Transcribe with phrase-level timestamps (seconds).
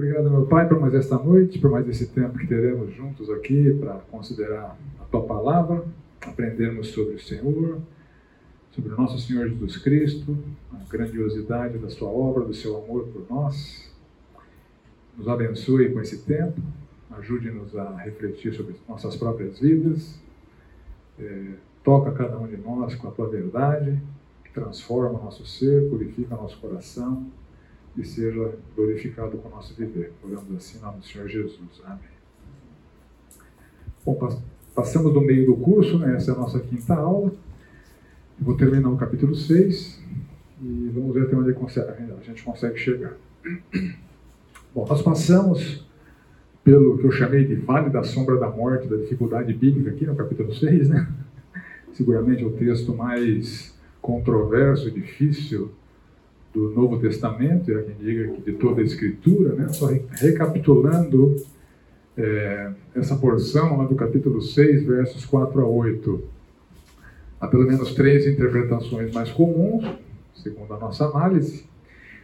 [0.00, 3.74] Obrigado, meu Pai, por mais esta noite, por mais esse tempo que teremos juntos aqui
[3.74, 5.84] para considerar a Tua palavra,
[6.22, 7.82] aprendermos sobre o Senhor,
[8.70, 10.38] sobre o nosso Senhor Jesus Cristo,
[10.72, 13.92] a grandiosidade da Sua obra, do Seu amor por nós.
[15.18, 16.58] Nos abençoe com esse tempo,
[17.10, 20.18] ajude-nos a refletir sobre nossas próprias vidas,
[21.18, 21.44] é,
[21.84, 24.00] toca cada um de nós com a Tua verdade,
[24.44, 27.30] que transforma nosso ser, purifica nosso coração
[27.96, 30.12] e seja glorificado com o nosso viver.
[30.22, 31.82] Oramos assim em nome do Senhor Jesus.
[31.84, 31.98] Amém.
[34.04, 34.40] Bom,
[34.74, 36.16] passamos do meio do curso, né?
[36.16, 37.32] essa é a nossa quinta aula.
[38.38, 40.02] Vou terminar o capítulo 6
[40.62, 43.14] e vamos ver até onde a gente consegue chegar.
[44.74, 45.86] Bom, nós passamos
[46.62, 50.14] pelo que eu chamei de Vale da Sombra da Morte, da dificuldade bíblica aqui no
[50.14, 51.08] capítulo 6, né?
[51.92, 55.72] Seguramente é o texto mais controverso, difícil
[56.52, 59.68] do Novo Testamento, e há quem diga que de toda a Escritura, né?
[59.68, 61.36] só recapitulando
[62.16, 66.24] é, essa porção lá do capítulo 6, versos 4 a 8.
[67.40, 69.84] Há pelo menos três interpretações mais comuns,
[70.34, 71.64] segundo a nossa análise.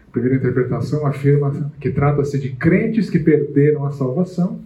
[0.09, 4.61] A primeira interpretação afirma que trata-se de crentes que perderam a salvação.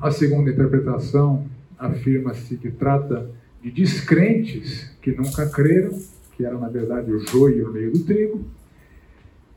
[0.00, 1.46] A segunda interpretação
[1.78, 3.28] afirma-se que trata
[3.62, 5.98] de descrentes que nunca creram
[6.36, 8.44] que era na verdade o joio no meio do trigo.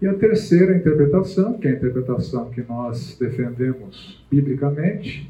[0.01, 5.29] E a terceira interpretação, que é a interpretação que nós defendemos biblicamente,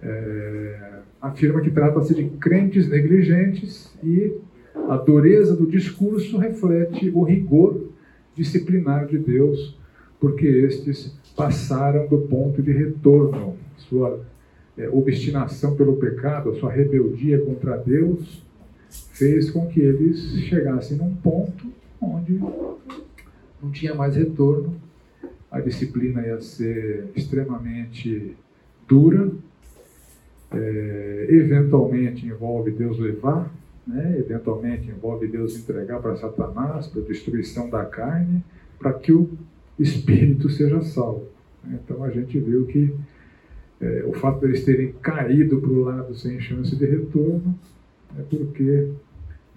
[0.00, 4.38] é, afirma que trata-se de crentes negligentes e
[4.88, 7.88] a dureza do discurso reflete o rigor
[8.34, 9.76] disciplinar de Deus,
[10.20, 14.20] porque estes passaram do ponto de retorno, sua
[14.78, 18.42] é, obstinação pelo pecado, sua rebeldia contra Deus
[19.12, 22.32] fez com que eles chegassem num ponto onde
[23.62, 24.80] não tinha mais retorno,
[25.50, 28.36] a disciplina ia ser extremamente
[28.88, 29.30] dura,
[30.52, 33.52] é, eventualmente envolve Deus levar,
[33.86, 34.16] né?
[34.18, 38.42] eventualmente envolve Deus entregar para Satanás, para a destruição da carne,
[38.78, 39.30] para que o
[39.78, 41.26] espírito seja salvo.
[41.64, 42.94] Então a gente viu que
[43.80, 47.58] é, o fato deles terem caído para o lado sem chance de retorno
[48.18, 48.92] é porque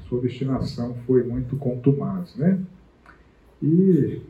[0.08, 2.60] sua destinação foi muito contumaz, né?
[3.62, 4.22] E,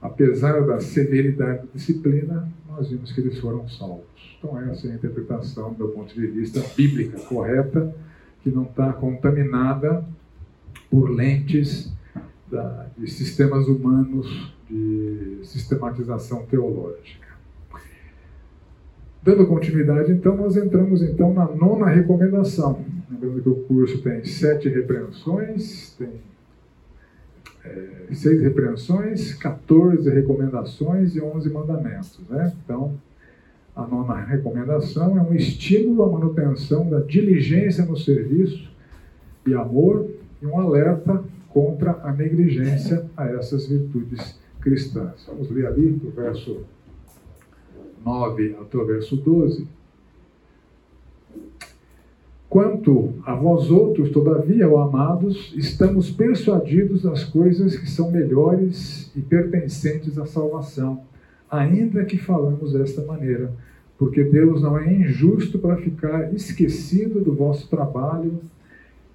[0.00, 4.36] apesar da severidade da disciplina, nós vimos que eles foram salvos.
[4.38, 7.94] Então, essa é a interpretação, do ponto de vista, bíblica, correta,
[8.42, 10.04] que não está contaminada
[10.90, 11.92] por lentes
[12.50, 17.26] da, de sistemas humanos de sistematização teológica.
[19.22, 22.84] Dando continuidade, então, nós entramos então na nona recomendação.
[23.10, 26.20] Lembrando que o curso tem sete repreensões, tem
[27.64, 32.20] é, seis repreensões, 14 recomendações e 11 mandamentos.
[32.28, 32.52] Né?
[32.64, 32.94] Então,
[33.74, 38.70] a nona recomendação é um estímulo à manutenção da diligência no serviço
[39.46, 40.08] e amor
[40.42, 45.26] e um alerta contra a negligência a essas virtudes cristãs.
[45.26, 46.64] Vamos ler ali o verso
[48.04, 49.66] 9 até o verso 12.
[52.48, 59.20] Quanto a vós outros, todavia, ó amados, estamos persuadidos das coisas que são melhores e
[59.20, 61.02] pertencentes à salvação,
[61.50, 63.52] ainda que falamos desta maneira,
[63.98, 68.40] porque Deus não é injusto para ficar esquecido do vosso trabalho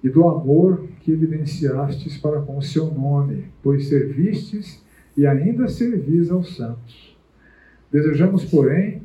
[0.04, 4.82] e do amor que evidenciastes para com o seu nome, pois servistes
[5.16, 7.16] e ainda servis aos santos.
[7.90, 9.02] Desejamos, porém,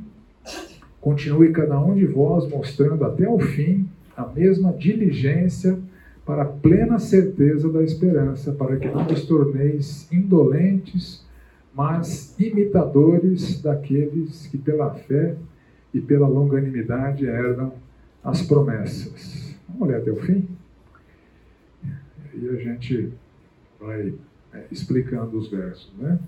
[0.99, 5.79] continue cada um de vós mostrando até o fim a mesma diligência
[6.25, 11.25] para a plena certeza da esperança, para que não vos torneis indolentes,
[11.73, 15.37] mas imitadores daqueles que pela fé
[15.93, 17.71] e pela longanimidade herdam
[18.23, 19.55] as promessas.
[19.69, 20.47] Vamos ler até o fim?
[22.33, 23.13] E a gente
[23.79, 24.13] vai
[24.53, 26.19] é, explicando os versos, né?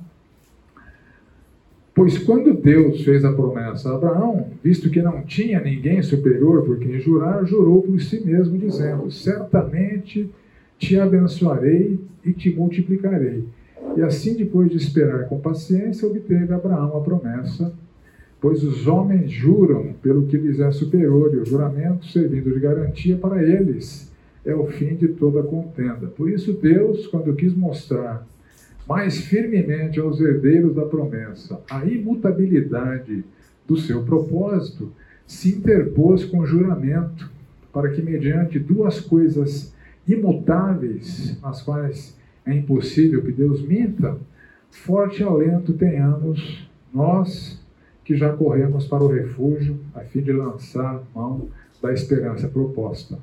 [2.00, 6.80] Pois quando Deus fez a promessa a Abraão, visto que não tinha ninguém superior por
[6.80, 10.32] quem jurar, jurou por si mesmo, dizendo: Certamente
[10.78, 13.44] te abençoarei e te multiplicarei.
[13.98, 17.74] E assim, depois de esperar com paciência, obteve Abraão a promessa,
[18.40, 23.18] pois os homens juram pelo que lhes é superior, e o juramento, servindo de garantia
[23.18, 24.10] para eles,
[24.46, 26.08] é o fim de toda contenda.
[26.08, 28.26] Por isso, Deus, quando quis mostrar
[28.90, 31.62] mais firmemente aos herdeiros da promessa.
[31.70, 33.24] A imutabilidade
[33.68, 34.92] do seu propósito,
[35.28, 37.30] se interpôs com juramento,
[37.72, 39.76] para que, mediante duas coisas
[40.08, 44.18] imutáveis, nas quais é impossível que Deus minta,
[44.72, 47.64] forte alento tenhamos nós
[48.04, 51.48] que já corremos para o refúgio a fim de lançar mão
[51.80, 53.20] da esperança proposta,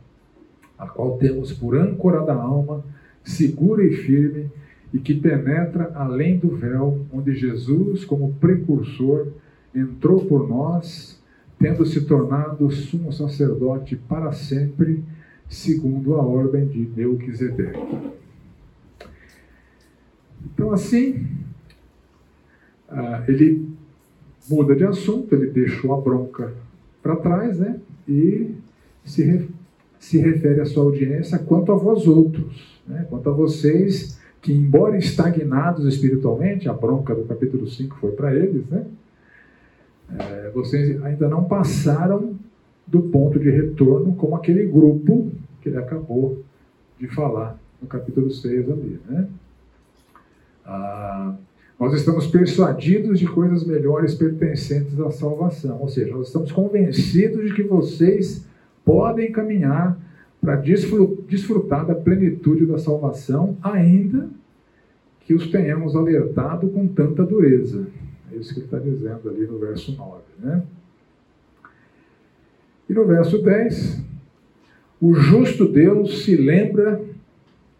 [0.79, 2.85] a qual temos por âncora da alma,
[3.25, 4.49] segura e firme,
[4.97, 9.27] e que penetra além do véu, onde Jesus, como precursor,
[9.75, 11.23] entrou por nós,
[11.59, 15.05] tendo se tornado sumo sacerdote para sempre,
[15.51, 18.11] segundo a ordem de Melquisedeque.
[20.47, 21.27] Então, assim,
[22.89, 23.69] ah, ele
[24.49, 26.55] muda de assunto, ele deixou a bronca
[27.03, 27.79] para trás, né?
[28.09, 28.55] E
[29.05, 29.47] se,
[29.99, 33.07] se refere à sua audiência quanto a vós outros, né?
[33.11, 34.17] quanto a vocês
[34.47, 38.87] que, embora estagnados espiritualmente, a bronca do capítulo 5 foi para eles, né?
[40.17, 42.37] É, vocês ainda não passaram
[42.87, 46.45] do ponto de retorno como aquele grupo que ele acabou
[46.97, 49.27] de falar no capítulo 6 ali, né?
[50.65, 51.35] Ah,
[51.77, 55.81] nós estamos persuadidos de coisas melhores pertencentes à salvação.
[55.81, 58.47] Ou seja, nós estamos convencidos de que vocês
[58.85, 59.99] podem caminhar
[60.47, 60.63] para
[61.27, 64.31] desfrutar da plenitude da salvação, ainda
[65.23, 67.89] que os tenhamos alertado com tanta dureza.
[68.31, 70.23] É isso que ele está dizendo ali no verso 9.
[70.39, 70.63] Né?
[72.89, 74.05] E no verso 10,
[75.01, 77.03] o justo Deus se lembra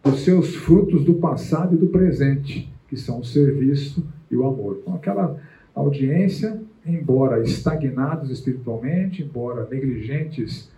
[0.03, 4.79] dos seus frutos do passado e do presente que são o serviço e o amor.
[4.83, 5.41] Então, aquela
[5.73, 10.69] audiência, embora estagnados espiritualmente, embora negligentes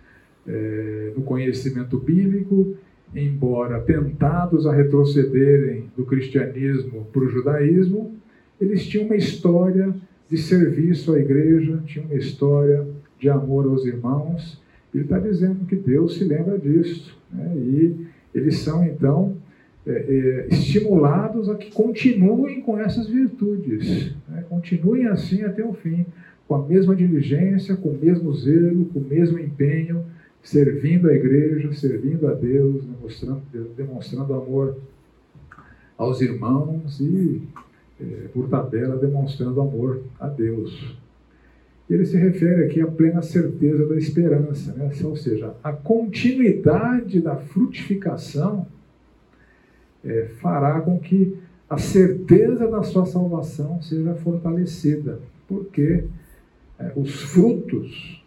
[0.47, 2.75] é, no conhecimento bíblico,
[3.15, 8.15] embora tentados a retrocederem do cristianismo para o judaísmo,
[8.59, 9.93] eles tinham uma história
[10.29, 12.87] de serviço à igreja, tinham uma história
[13.19, 14.61] de amor aos irmãos.
[14.93, 17.17] Ele está dizendo que Deus se lembra disso.
[17.31, 17.53] Né?
[17.55, 19.37] E eles são, então,
[19.87, 24.43] é, é, estimulados a que continuem com essas virtudes, né?
[24.49, 26.05] continuem assim até o fim,
[26.47, 30.03] com a mesma diligência, com o mesmo zelo, com o mesmo empenho,
[30.41, 33.41] servindo a igreja, servindo a Deus, demonstrando,
[33.75, 34.77] demonstrando amor
[35.97, 37.41] aos irmãos e,
[37.99, 40.97] é, por tabela, demonstrando amor a Deus.
[41.89, 44.91] Ele se refere aqui à plena certeza da esperança, né?
[45.03, 48.67] ou seja, a continuidade da frutificação
[50.05, 51.35] é, fará com que
[51.69, 56.05] a certeza da sua salvação seja fortalecida, porque
[56.79, 58.18] é, os frutos,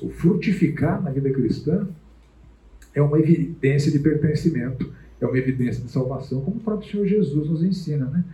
[0.00, 1.86] o frutificar na vida cristã,
[2.94, 7.48] é uma evidência de pertencimento, é uma evidência de salvação, como o próprio Senhor Jesus
[7.48, 8.06] nos ensina.
[8.06, 8.24] Né?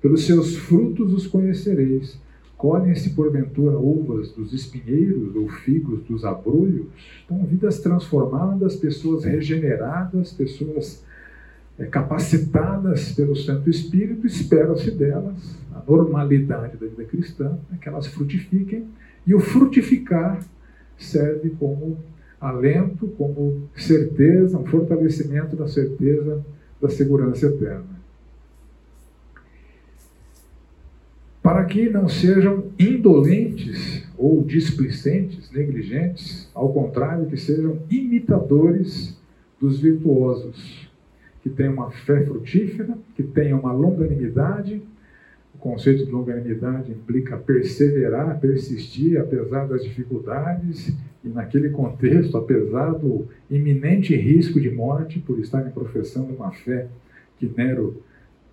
[0.00, 2.22] Pelos seus frutos os conhecereis.
[2.56, 6.86] Colhem-se porventura uvas dos espinheiros ou figos dos abrolhos?
[7.24, 11.04] Então, vidas transformadas, pessoas regeneradas, pessoas
[11.78, 18.06] é, capacitadas pelo Santo Espírito, espera-se delas a normalidade da vida cristã, né, que elas
[18.06, 18.86] frutifiquem,
[19.26, 20.40] e o frutificar
[20.98, 21.98] serve como
[22.40, 26.44] alento, como certeza, um fortalecimento da certeza
[26.80, 27.94] da segurança eterna.
[31.42, 39.16] Para que não sejam indolentes ou displicentes, negligentes, ao contrário, que sejam imitadores
[39.60, 40.90] dos virtuosos
[41.42, 44.82] que tenha uma fé frutífera, que tenha uma longanimidade.
[45.54, 53.26] O conceito de longanimidade implica perseverar, persistir, apesar das dificuldades, e naquele contexto, apesar do
[53.50, 56.88] iminente risco de morte por estarem professando uma fé
[57.38, 58.02] que Nero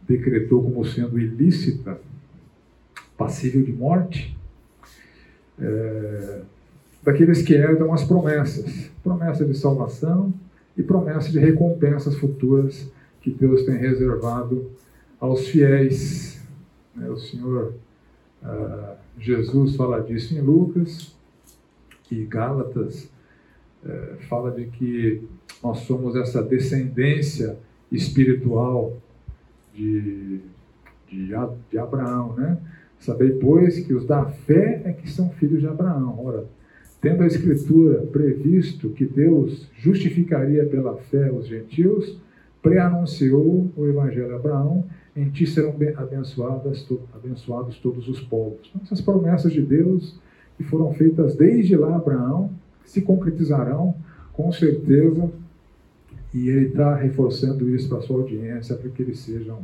[0.07, 1.99] decretou como sendo ilícita,
[3.17, 4.37] passível de morte,
[5.59, 6.41] é,
[7.03, 10.33] daqueles que herdam as promessas promessa de salvação,
[10.77, 12.89] e promessa de recompensas futuras
[13.21, 14.71] que Deus tem reservado
[15.19, 16.40] aos fiéis.
[16.95, 17.73] O Senhor
[18.43, 21.15] uh, Jesus fala disso em Lucas
[22.09, 23.09] e Gálatas
[23.83, 25.27] uh, fala de que
[25.63, 27.57] nós somos essa descendência
[27.91, 28.97] espiritual
[29.73, 30.41] de,
[31.07, 31.33] de,
[31.69, 32.57] de Abraão, né?
[32.99, 36.23] Sabei, pois, que os da fé é que são filhos de Abraão.
[36.23, 36.45] Ora,
[37.01, 42.21] Tendo a Escritura previsto que Deus justificaria pela fé os gentios,
[42.61, 48.59] preanunciou o Evangelho a Abraão, em ti serão abençoadas, abençoados todos os povos.
[48.69, 50.19] Então, essas promessas de Deus
[50.57, 52.51] que foram feitas desde lá a Abraão
[52.85, 53.95] se concretizarão
[54.33, 55.29] com certeza
[56.33, 59.59] e ele está reforçando isso para a sua audiência para que eles sejam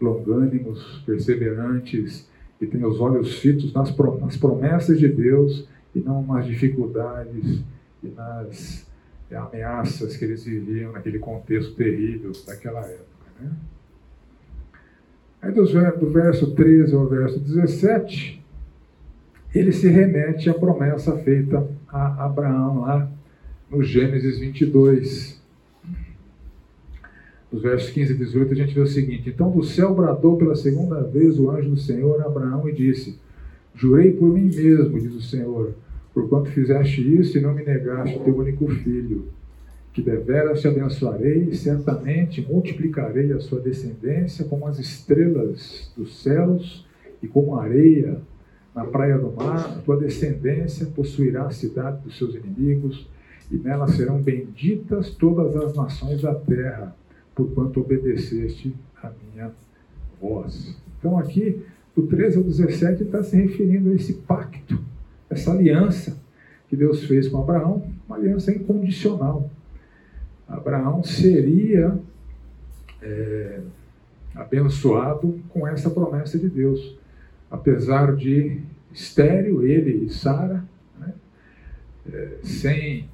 [0.00, 2.28] longânimos, perseverantes
[2.60, 3.90] e tenham os olhos fitos nas
[4.36, 7.62] promessas de Deus e não nas dificuldades
[8.02, 8.86] e nas
[9.32, 13.06] ameaças que eles viviam naquele contexto terrível daquela época.
[13.40, 13.50] Né?
[15.40, 18.42] Aí do verso 13 ao verso 17,
[19.54, 23.10] ele se remete à promessa feita a Abraão lá
[23.70, 25.40] no Gênesis 22.
[27.50, 30.56] Nos versos 15 e 18 a gente vê o seguinte: Então do céu bradou pela
[30.56, 33.18] segunda vez o anjo do Senhor a Abraão e disse:
[33.74, 35.74] Jurei por mim mesmo, diz o Senhor,
[36.12, 39.28] porquanto fizeste isso e não me negaste teu único filho,
[39.96, 46.86] que deveras te abençoarei e certamente multiplicarei a sua descendência como as estrelas dos céus
[47.22, 48.20] e como a areia
[48.74, 49.80] na praia do mar.
[49.86, 53.08] Tua descendência possuirá a cidade dos seus inimigos
[53.50, 56.94] e nela serão benditas todas as nações da terra,
[57.34, 59.50] porquanto obedeceste a minha
[60.20, 60.76] voz.
[60.98, 61.64] Então aqui
[61.96, 64.78] do 13 ao 17 está se referindo a esse pacto,
[65.30, 66.18] essa aliança
[66.68, 69.50] que Deus fez com Abraão, uma aliança incondicional.
[70.48, 71.98] Abraão seria
[73.02, 73.60] é,
[74.34, 76.96] abençoado com essa promessa de Deus.
[77.50, 78.60] Apesar de
[78.92, 80.64] estéreo, ele e Sara,
[80.98, 81.14] né,
[82.12, 83.08] é, sem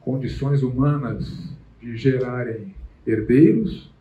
[0.00, 2.74] condições humanas de gerarem
[3.06, 3.92] herdeiros,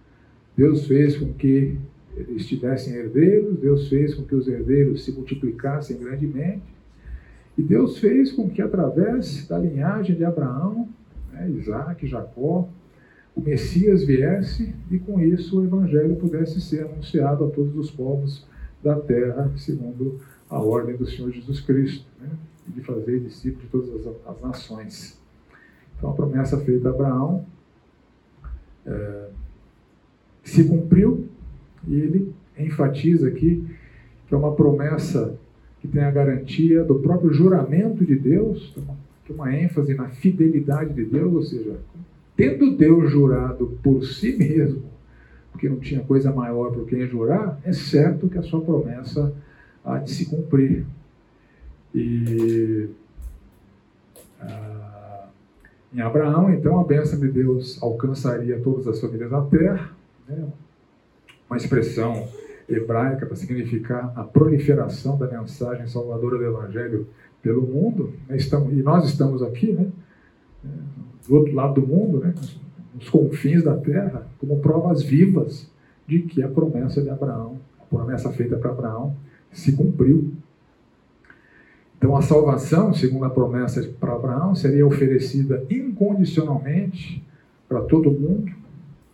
[0.56, 1.78] Deus fez com que
[2.16, 6.64] eles tivessem herdeiros, Deus fez com que os herdeiros se multiplicassem grandemente,
[7.58, 10.90] e Deus fez com que, através da linhagem de Abraão,
[11.42, 12.68] né, Isaac, Jacó,
[13.36, 18.46] o Messias viesse e com isso o Evangelho pudesse ser anunciado a todos os povos
[18.84, 20.20] da terra, segundo
[20.50, 22.30] a ordem do Senhor Jesus Cristo, né,
[22.68, 25.22] de fazer discípulos de todas as, as, nações.
[25.98, 27.46] Então a promessa feita a Abraão
[28.86, 29.30] é,
[30.44, 31.28] se cumpriu
[31.88, 33.66] e ele enfatiza aqui
[34.28, 35.38] que é uma promessa
[35.80, 38.82] que tem a garantia do próprio juramento de Deus, é
[39.32, 41.78] uma ênfase na fidelidade de Deus, ou seja,
[42.36, 44.84] tendo Deus jurado por si mesmo,
[45.52, 49.34] porque não tinha coisa maior por quem jurar, é certo que a sua promessa
[49.84, 50.86] há de se cumprir.
[51.94, 52.90] E
[54.40, 55.28] ah,
[55.94, 59.92] em Abraão, então, a bênção de Deus alcançaria todas as famílias da terra,
[60.28, 60.48] né?
[61.50, 62.30] uma expressão
[62.68, 67.08] hebraica para significar a proliferação da mensagem salvadora do Evangelho
[67.42, 68.38] pelo mundo, né?
[68.38, 69.88] estamos, e nós estamos aqui, né?
[71.28, 72.34] do outro lado do mundo, né?
[72.94, 75.70] nos confins da terra, como provas vivas
[76.08, 79.16] de que a promessa de Abraão, a promessa feita para Abraão,
[79.52, 80.34] se cumpriu.
[81.98, 87.24] Então, a salvação, segundo a promessa para Abraão, seria oferecida incondicionalmente
[87.68, 88.52] para todo mundo,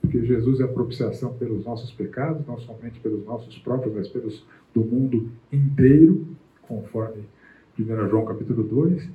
[0.02, 4.46] porque Jesus é a propiciação pelos nossos pecados, não somente pelos nossos próprios, mas pelos
[4.74, 6.26] do mundo inteiro,
[6.62, 7.24] conforme
[7.84, 9.10] 1 João capítulo 2.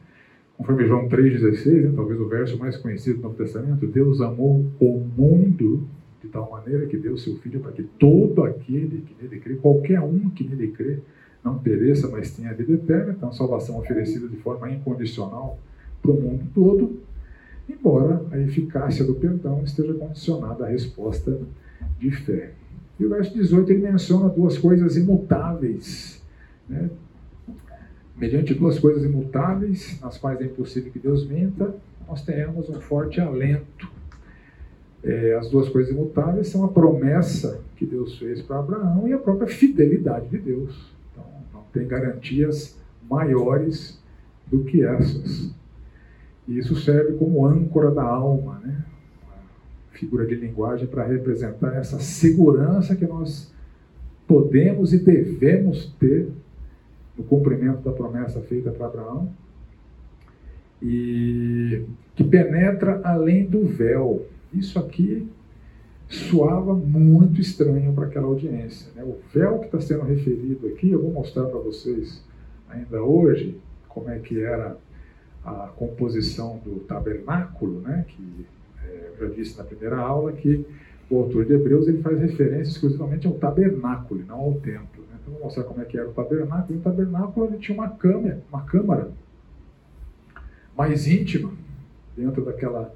[0.56, 4.98] Conforme João 3,16, né, talvez o verso mais conhecido do Novo Testamento, Deus amou o
[5.16, 5.88] mundo
[6.22, 10.00] de tal maneira que deu seu Filho para que todo aquele que nele crê, qualquer
[10.00, 10.98] um que nele crê,
[11.42, 13.12] não pereça, mas tenha a vida eterna.
[13.16, 15.58] Então, salvação oferecida de forma incondicional
[16.00, 17.00] para o mundo todo,
[17.68, 21.40] embora a eficácia do perdão esteja condicionada à resposta
[21.98, 22.52] de fé.
[23.00, 26.22] E o verso 18 ele menciona duas coisas imutáveis.
[26.68, 26.88] Né?
[28.22, 31.74] Mediante duas coisas imutáveis, nas quais é impossível que Deus minta,
[32.06, 33.90] nós tenhamos um forte alento.
[35.02, 39.18] É, as duas coisas imutáveis são a promessa que Deus fez para Abraão e a
[39.18, 40.94] própria fidelidade de Deus.
[41.10, 42.78] Então, não tem garantias
[43.10, 44.00] maiores
[44.46, 45.52] do que essas.
[46.46, 48.84] E isso serve como âncora da alma, né?
[49.24, 49.34] Uma
[49.98, 53.52] figura de linguagem para representar essa segurança que nós
[54.28, 56.30] podemos e devemos ter
[57.22, 59.32] no cumprimento da promessa feita para Abraão
[60.82, 61.84] e
[62.16, 64.26] que penetra além do véu.
[64.52, 65.28] Isso aqui
[66.08, 68.90] soava muito estranho para aquela audiência.
[68.94, 69.04] Né?
[69.04, 72.22] O véu que está sendo referido aqui, eu vou mostrar para vocês
[72.68, 74.76] ainda hoje como é que era
[75.44, 78.04] a composição do tabernáculo, né?
[78.08, 78.46] que
[78.84, 80.66] é, eu já disse na primeira aula que
[81.08, 85.01] o autor de Hebreus ele faz referência exclusivamente ao tabernáculo, não ao templo.
[85.26, 86.76] Vou mostrar como é que era o tabernáculo.
[86.76, 89.10] No tabernáculo ele tinha uma câmara, uma câmara
[90.76, 91.52] mais íntima
[92.16, 92.94] dentro daquela,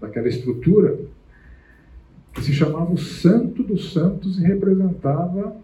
[0.00, 0.98] daquela estrutura
[2.32, 5.56] que se chamava o Santo dos Santos e representava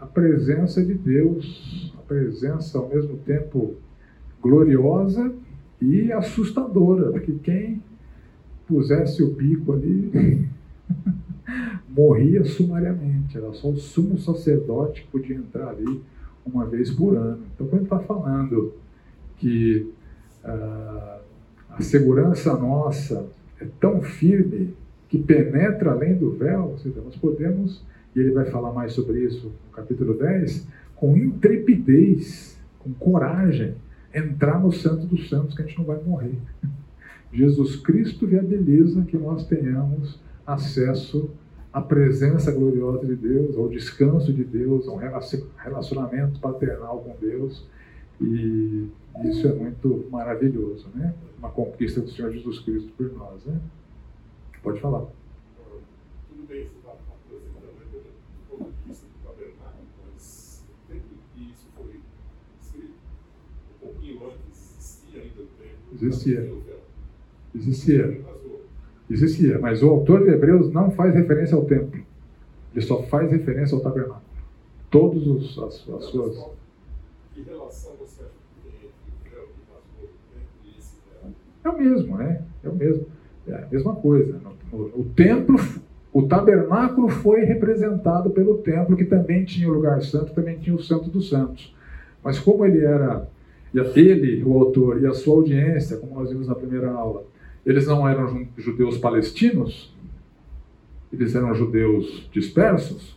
[0.00, 3.74] a presença de Deus, a presença ao mesmo tempo
[4.40, 5.32] gloriosa
[5.80, 7.82] e assustadora, porque quem
[8.66, 10.48] pusesse o bico ali
[11.94, 13.36] morria sumariamente.
[13.36, 16.02] Era só o sumo sacerdote que podia entrar ali
[16.44, 17.42] uma vez por ano.
[17.54, 18.74] Então, quando está falando
[19.38, 19.90] que
[20.44, 21.20] uh,
[21.70, 23.26] a segurança nossa
[23.60, 24.74] é tão firme
[25.08, 27.82] que penetra além do véu, seja, nós podemos
[28.14, 33.74] e ele vai falar mais sobre isso no capítulo 10, com intrepidez, com coragem,
[34.14, 36.36] entrar no Santo dos Santos, que a gente não vai morrer.
[37.32, 41.30] Jesus Cristo viabiliza que nós tenhamos acesso
[41.74, 47.66] à presença gloriosa de Deus, ao descanso de Deus, ao relacionamento paternal com Deus.
[48.20, 48.88] E
[49.24, 51.12] isso é muito maravilhoso, né?
[51.36, 53.60] Uma conquista do Senhor Jesus Cristo por nós, né?
[54.62, 55.00] Pode falar.
[55.00, 61.02] Tudo bem, você está apresentando de vista do tabernáculo, mas tempo
[61.34, 62.00] que isso foi
[62.62, 62.94] escrito,
[63.74, 65.80] um pouquinho antes, existia ainda o tempo.
[65.92, 66.52] Existia.
[67.52, 68.33] Existia.
[69.14, 72.00] Existia, mas o autor de Hebreus não faz referência ao templo.
[72.74, 74.24] Ele só faz referência ao tabernáculo.
[74.90, 76.44] Todos os, as, as suas.
[77.32, 78.32] Que relação você acha
[78.64, 78.90] que tem
[81.22, 81.32] e?
[81.64, 82.42] É o mesmo, né?
[82.64, 83.06] É o mesmo.
[83.46, 84.40] É a mesma coisa.
[84.72, 85.60] O templo,
[86.12, 90.82] o tabernáculo foi representado pelo templo, que também tinha o lugar santo, também tinha o
[90.82, 91.72] santo dos santos.
[92.20, 93.28] Mas como ele era,
[93.94, 97.22] ele, o autor, e a sua audiência, como nós vimos na primeira aula,
[97.64, 99.94] eles não eram judeus palestinos,
[101.12, 103.16] eles eram judeus dispersos,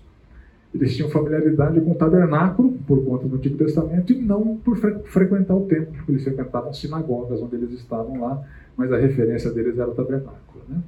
[0.74, 5.00] eles tinham familiaridade com o tabernáculo, por conta do Antigo Testamento, e não por fre
[5.06, 5.96] frequentar o templo.
[6.08, 8.44] Eles frequentavam sinagogas onde eles estavam lá,
[8.76, 10.64] mas a referência deles era o tabernáculo.
[10.70, 10.82] Né?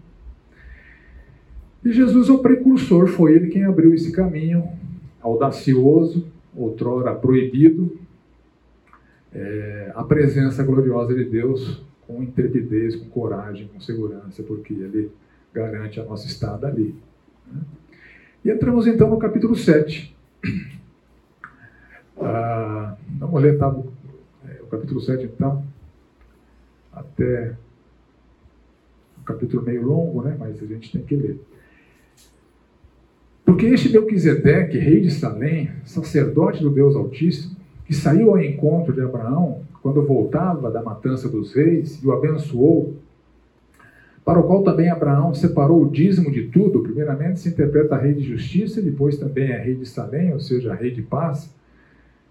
[1.83, 4.67] E Jesus é o precursor, foi ele quem abriu esse caminho
[5.21, 7.97] audacioso, outrora proibido,
[9.33, 15.11] é, a presença gloriosa de Deus com intrepidez, com coragem, com segurança, porque ele
[15.53, 16.95] garante a nossa estada ali.
[17.45, 17.61] Né?
[18.43, 20.17] E entramos então no capítulo 7.
[22.21, 23.73] Ah, vamos ler tá,
[24.45, 25.63] é, o capítulo 7 então,
[26.91, 27.55] até
[29.17, 30.35] um capítulo meio longo, né?
[30.37, 31.39] mas a gente tem que ler.
[33.45, 38.99] Porque este Melquisedeque, rei de Salém, sacerdote do Deus Altíssimo, que saiu ao encontro de
[38.99, 42.95] Abraão quando voltava da matança dos reis e o abençoou,
[44.23, 48.23] para o qual também Abraão separou o dízimo de tudo, primeiramente se interpreta rei de
[48.23, 51.53] justiça, depois também é rei de Salém, ou seja, rei de paz,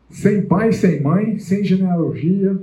[0.08, 2.56] sem pai, sem mãe, sem genealogia,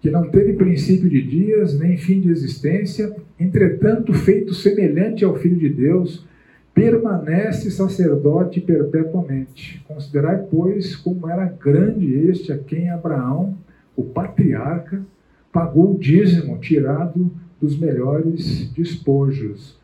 [0.00, 5.56] que não teve princípio de dias, nem fim de existência, entretanto feito semelhante ao Filho
[5.56, 6.26] de Deus,
[6.74, 9.80] permanece sacerdote perpetuamente.
[9.86, 13.56] Considerai, pois, como era grande este a quem Abraão,
[13.96, 15.04] o patriarca,
[15.52, 19.80] pagou o dízimo tirado dos melhores despojos.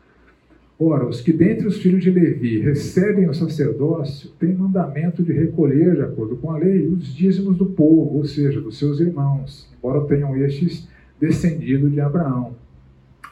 [0.77, 5.95] Ora, os que dentre os filhos de Levi recebem o sacerdócio têm mandamento de recolher,
[5.95, 10.05] de acordo com a lei, os dízimos do povo, ou seja, dos seus irmãos, embora
[10.07, 10.87] tenham estes
[11.19, 12.55] descendido de Abraão.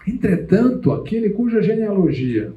[0.06, 2.52] Entretanto, aquele cuja genealogia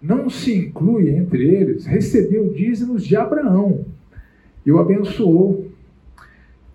[0.00, 3.84] não se inclui entre eles, recebeu dízimos de Abraão
[4.64, 5.65] e o abençoou.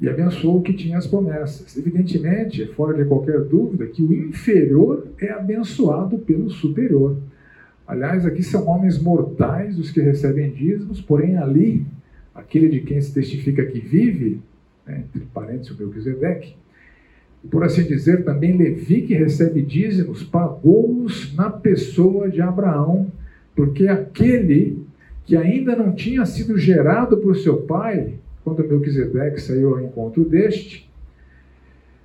[0.01, 1.77] E abençoou o que tinha as promessas.
[1.77, 7.17] Evidentemente, fora de qualquer dúvida, que o inferior é abençoado pelo superior.
[7.87, 11.85] Aliás, aqui são homens mortais os que recebem dízimos, porém ali,
[12.33, 14.41] aquele de quem se testifica que vive,
[14.87, 16.55] né, entre parênteses o Melquisedeque,
[17.43, 23.11] e por assim dizer, também Levi, que recebe dízimos, pagou-os na pessoa de Abraão,
[23.55, 24.83] porque aquele
[25.25, 30.89] que ainda não tinha sido gerado por seu pai, quando Melquisedeque saiu ao encontro deste,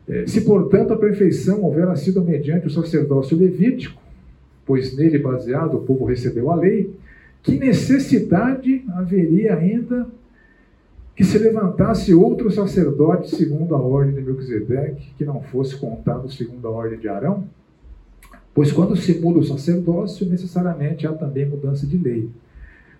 [0.08, 4.00] eh, se portanto a perfeição houvera sido mediante o sacerdócio levítico,
[4.64, 6.94] pois nele baseado o povo recebeu a lei,
[7.42, 10.06] que necessidade haveria ainda
[11.14, 16.66] que se levantasse outro sacerdote segundo a ordem de Melquisedeque, que não fosse contado segundo
[16.68, 17.44] a ordem de Arão?
[18.52, 22.28] Pois quando se muda o sacerdócio, necessariamente há também mudança de lei.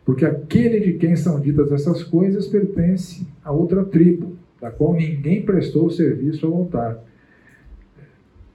[0.06, 5.42] Porque aquele de quem são ditas essas coisas pertence a outra tribo, da qual ninguém
[5.42, 7.02] prestou serviço ao altar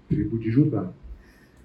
[0.08, 0.90] tribo de Judá.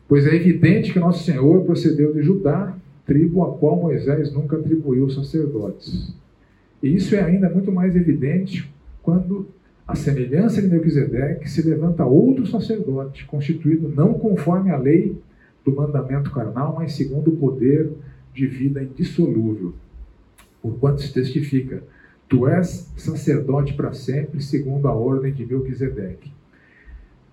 [0.08, 5.08] Pois é evidente que nosso Senhor procedeu de Judá, tribo a qual Moisés nunca atribuiu
[5.08, 6.12] sacerdotes.
[6.82, 8.68] E isso é ainda muito mais evidente
[9.04, 9.46] quando,
[9.86, 15.16] a semelhança de Melquisedeque, se levanta outro sacerdote, constituído não conforme a lei
[15.64, 17.88] do mandamento carnal, mas segundo o poder
[18.36, 19.72] de vida indissolúvel.
[20.60, 21.82] Porquanto se testifica,
[22.28, 26.30] tu és sacerdote para sempre, segundo a ordem de Melquisedeque.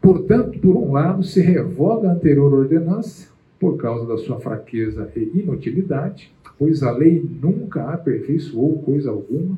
[0.02, 5.40] Portanto, por um lado, se revoga a anterior ordenança, por causa da sua fraqueza e
[5.40, 9.58] inutilidade, pois a lei nunca aperfeiçoou coisa alguma.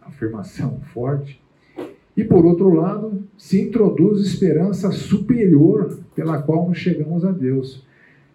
[0.00, 1.40] Afirmação forte.
[2.16, 7.84] E por outro lado, se introduz esperança superior pela qual nos chegamos a Deus.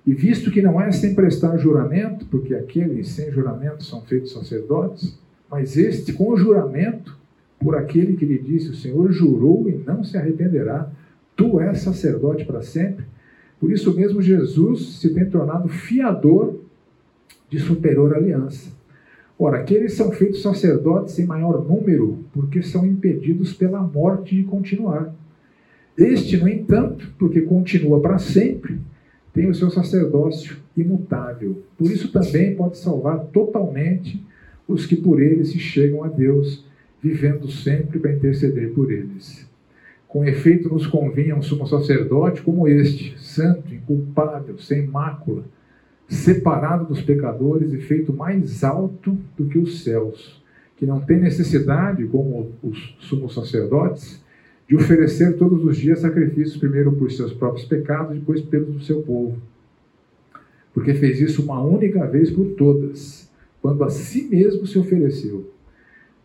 [0.08, 5.20] E visto que não é sem prestar juramento, porque aqueles sem juramento são feitos sacerdotes,
[5.52, 7.14] mas este com juramento,
[7.60, 10.90] por aquele que lhe disse: O Senhor jurou e não se arrependerá,
[11.36, 13.04] tu és sacerdote para sempre.
[13.60, 16.56] Por isso mesmo, Jesus se tem tornado fiador
[17.50, 18.72] de superior aliança.
[19.38, 25.14] Ora, aqueles são feitos sacerdotes em maior número, porque são impedidos pela morte de continuar.
[25.98, 28.80] Este, no entanto, porque continua para sempre,
[29.34, 31.64] tem o seu sacerdócio imutável.
[31.78, 34.24] Por isso também pode salvar totalmente
[34.68, 36.66] os que por ele se chegam a Deus,
[37.02, 39.48] vivendo sempre para interceder por eles.
[40.08, 45.44] Com efeito, nos convinha um sumo sacerdote como este, santo, inculpável, sem mácula,
[46.08, 50.42] separado dos pecadores e feito mais alto do que os céus,
[50.78, 54.24] que não tem necessidade, como os sumos sacerdotes,
[54.68, 59.02] de oferecer todos os dias sacrifícios, primeiro por seus próprios pecados, depois pelos do seu
[59.02, 59.38] povo.
[60.74, 63.30] Porque fez isso uma única vez por todas,
[63.62, 65.52] quando a si mesmo se ofereceu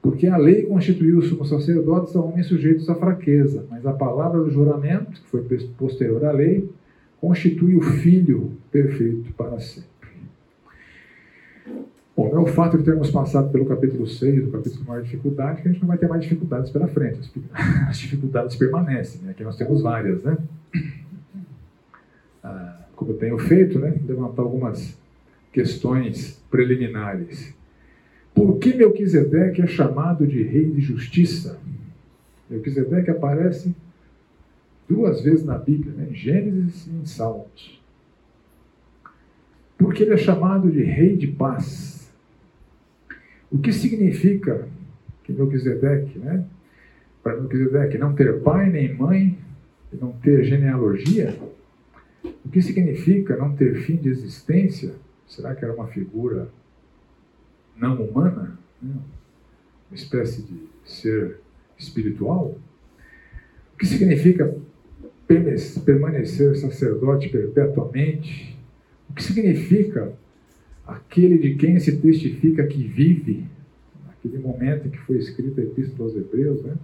[0.03, 4.41] porque a lei constituiu os sumos sacerdotes a homens sujeitos à fraqueza, mas a palavra
[4.41, 5.43] do juramento, que foi
[5.79, 6.69] posterior à lei,
[7.21, 9.92] constitui o Filho perfeito para sempre.
[12.15, 15.63] Bom, não é o fato de termos passado pelo capítulo 6, do capítulo maior dificuldade,
[15.63, 17.31] que a gente não vai ter mais dificuldades pela frente.
[17.89, 19.31] As dificuldades permanecem, né?
[19.31, 20.37] aqui nós temos várias, né?
[22.45, 23.99] Ah, como eu tenho feito, né?
[24.07, 24.99] Levantar algumas
[25.53, 27.55] questões preliminares.
[28.35, 31.59] Por que Melquisedeque é chamado de rei de justiça?
[32.49, 33.75] Melquisedeque aparece
[34.89, 36.09] duas vezes na Bíblia, né?
[36.11, 37.81] em Gênesis e em Salmos.
[39.79, 42.02] Porque ele é chamado de rei de paz.
[43.53, 44.67] O que significa
[45.23, 46.45] que Melquisedeque, né?
[47.23, 49.39] Para Melquisedeque não ter pai nem mãe,
[49.93, 51.39] não ter genealogia,
[52.45, 54.95] o que significa não ter fim de existência?
[55.27, 56.49] Será que era uma figura
[57.77, 58.95] não humana, né?
[59.91, 61.39] uma espécie de ser
[61.79, 62.57] espiritual.
[63.75, 64.55] O que significa
[65.85, 68.59] permanecer sacerdote perpetuamente?
[69.11, 70.13] O que significa
[70.93, 73.45] aquele de quem se testifica que vive,
[74.07, 76.77] naquele momento em que foi escrita a Epístola aos Hebreus, né?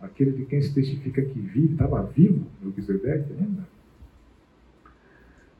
[0.00, 3.66] aquele de quem se testifica que vive, estava vivo, Melquisedeque ainda?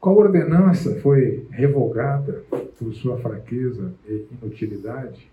[0.00, 2.44] Qual ordenança foi revogada
[2.78, 5.28] por sua fraqueza e inutilidade?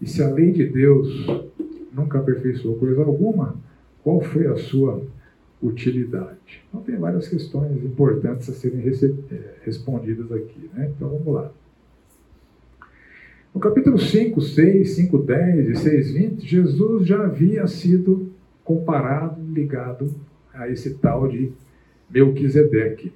[0.00, 1.08] E se a lei de Deus
[1.92, 3.56] nunca aperfeiçoou coisa alguma,
[4.02, 5.00] qual foi a sua
[5.62, 6.62] utilidade?
[6.68, 10.68] Então, tem várias questões importantes a serem é, respondidas aqui.
[10.74, 10.92] Né?
[10.94, 11.52] Então, vamos lá.
[13.54, 18.32] No capítulo 5, 6, 5, 10 e 6, 20, Jesus já havia sido
[18.64, 20.14] comparado, ligado
[20.54, 21.52] a esse tal de
[22.08, 23.12] Melquisedeque.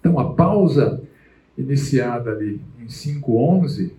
[0.00, 1.02] Então, a pausa
[1.56, 3.92] iniciada ali em 5.11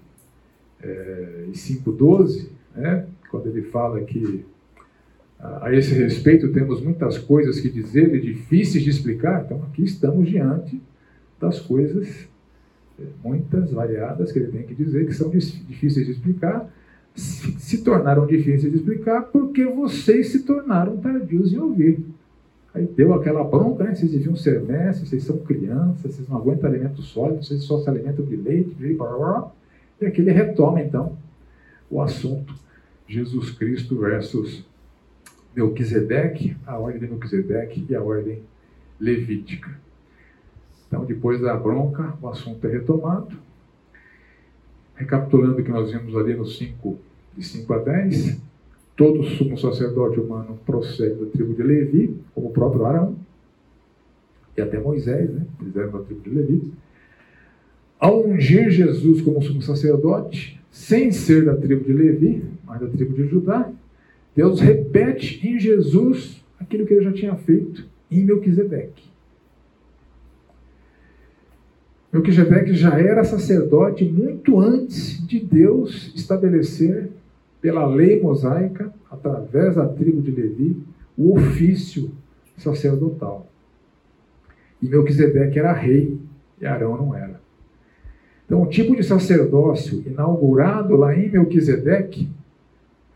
[0.82, 4.46] é, e 5.12, né, quando ele fala que
[5.42, 10.30] a esse respeito temos muitas coisas que dizer e difíceis de explicar, então aqui estamos
[10.30, 10.80] diante
[11.40, 12.28] das coisas,
[13.00, 16.72] é, muitas variadas, que ele tem que dizer que são difíceis de explicar,
[17.16, 22.00] se, se tornaram difíceis de explicar porque vocês se tornaram tardios em ouvir.
[22.74, 23.96] Aí deu aquela bronca, né?
[23.96, 27.90] Vocês deviam ser mestres, vocês são crianças, vocês não aguentam alimento sólido, vocês só se
[27.90, 29.52] alimentam de leite, de blá, blá, blá.
[30.00, 31.18] E aqui ele retoma, então,
[31.90, 32.54] o assunto
[33.08, 34.64] Jesus Cristo versus
[35.56, 38.42] Melquisedeque, a ordem de Melquisedeque e a ordem
[39.00, 39.70] levítica.
[40.88, 43.38] Então, depois da bronca, o assunto é retomado.
[44.96, 47.00] Recapitulando o que nós vimos ali no 5,
[47.36, 48.42] de 5 a 10,
[49.02, 53.16] Todo sumo sacerdote humano procede da tribo de Levi, como o próprio Arão,
[54.56, 55.44] e até Moisés, né?
[55.60, 56.72] Eles eram da tribo de Levi.
[58.00, 63.16] Ao ungir Jesus como sumo sacerdote, sem ser da tribo de Levi, mas da tribo
[63.16, 63.72] de Judá,
[64.36, 69.12] Deus repete em Jesus aquilo que ele já tinha feito em Melquisedeque.
[72.12, 77.10] Melquisedeque já era sacerdote muito antes de Deus estabelecer
[77.62, 80.78] pela lei mosaica, através da tribo de Levi,
[81.18, 82.12] o ofício
[82.58, 83.48] sacerdotal.
[84.82, 86.18] E Melquisedeque era rei
[86.60, 87.40] e Arão não era.
[88.46, 92.28] Então, o tipo de sacerdócio inaugurado lá em Melquisedeque,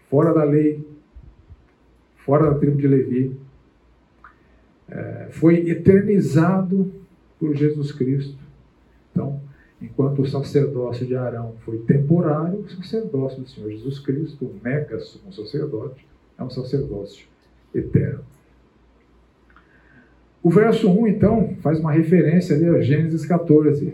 [0.10, 0.86] fora da lei,
[2.26, 3.36] fora da tribo de Levi,
[4.90, 6.92] é, foi eternizado
[7.40, 8.38] por Jesus Cristo.
[9.12, 9.40] Então,
[9.82, 15.00] Enquanto o sacerdócio de Arão foi temporário, o sacerdócio do Senhor Jesus Cristo, o mega
[15.00, 16.06] sumo sacerdote,
[16.38, 17.28] é um sacerdócio
[17.74, 18.24] eterno.
[20.42, 23.94] O verso 1, então, faz uma referência ali a Gênesis 14.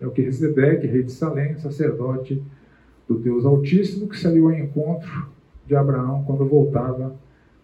[0.00, 2.42] É o que Rezedeque, rei de Salém, sacerdote
[3.06, 5.28] do Deus Altíssimo, que saiu ao encontro
[5.66, 7.14] de Abraão quando voltava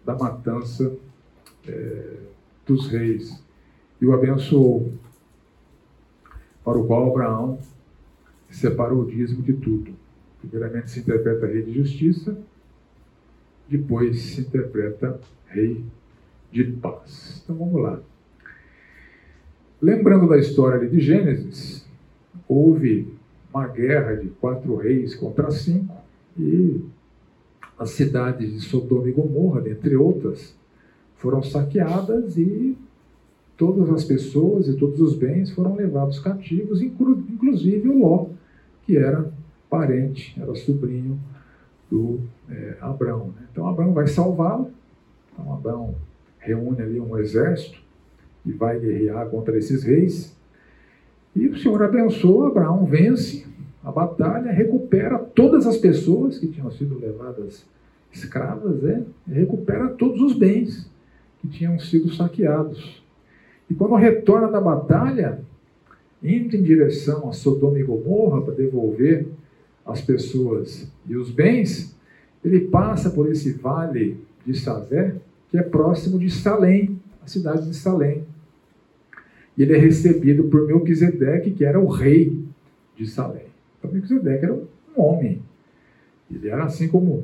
[0.05, 0.95] da matança
[1.67, 2.17] é,
[2.65, 3.41] dos reis
[4.01, 4.91] e o abençoou,
[6.63, 7.59] para o qual Abraão
[8.49, 9.93] separou o dízimo de tudo.
[10.39, 12.37] Primeiramente se interpreta rei de justiça,
[13.67, 15.83] depois se interpreta rei
[16.51, 17.41] de paz.
[17.43, 17.99] Então vamos lá.
[19.81, 21.85] Lembrando da história de Gênesis,
[22.47, 23.13] houve
[23.53, 25.95] uma guerra de quatro reis contra cinco
[26.37, 26.83] e
[27.79, 30.53] as cidades de Sodoma e Gomorra, dentre outras,
[31.15, 32.77] foram saqueadas e
[33.55, 38.27] todas as pessoas e todos os bens foram levados cativos, inclusive o Ló,
[38.83, 39.31] que era
[39.69, 41.19] parente, era sobrinho
[41.89, 43.27] do é, Abraão.
[43.27, 43.47] Né?
[43.51, 44.71] Então Abraão vai salvá-lo,
[45.31, 45.95] então Abraão
[46.39, 47.81] reúne ali um exército
[48.45, 50.35] e vai guerrear contra esses reis.
[51.35, 53.45] E o Senhor abençoa, Abraão vence
[53.83, 54.78] a batalha, recupera
[55.35, 57.65] todas as pessoas que tinham sido levadas
[58.11, 59.03] escravas, né?
[59.27, 60.89] recupera todos os bens
[61.39, 63.01] que tinham sido saqueados.
[63.69, 65.39] E quando retorna da batalha,
[66.23, 69.27] indo em direção a Sodoma e Gomorra para devolver
[69.85, 71.95] as pessoas e os bens,
[72.43, 75.15] ele passa por esse vale de Savé,
[75.49, 78.23] que é próximo de Salém, a cidade de Salém.
[79.57, 82.43] E ele é recebido por Melquisedeque, que era o rei
[82.95, 83.47] de Salém.
[83.77, 84.65] Então Melquisedeque era um
[84.99, 85.41] homem.
[86.31, 87.23] Ele era assim como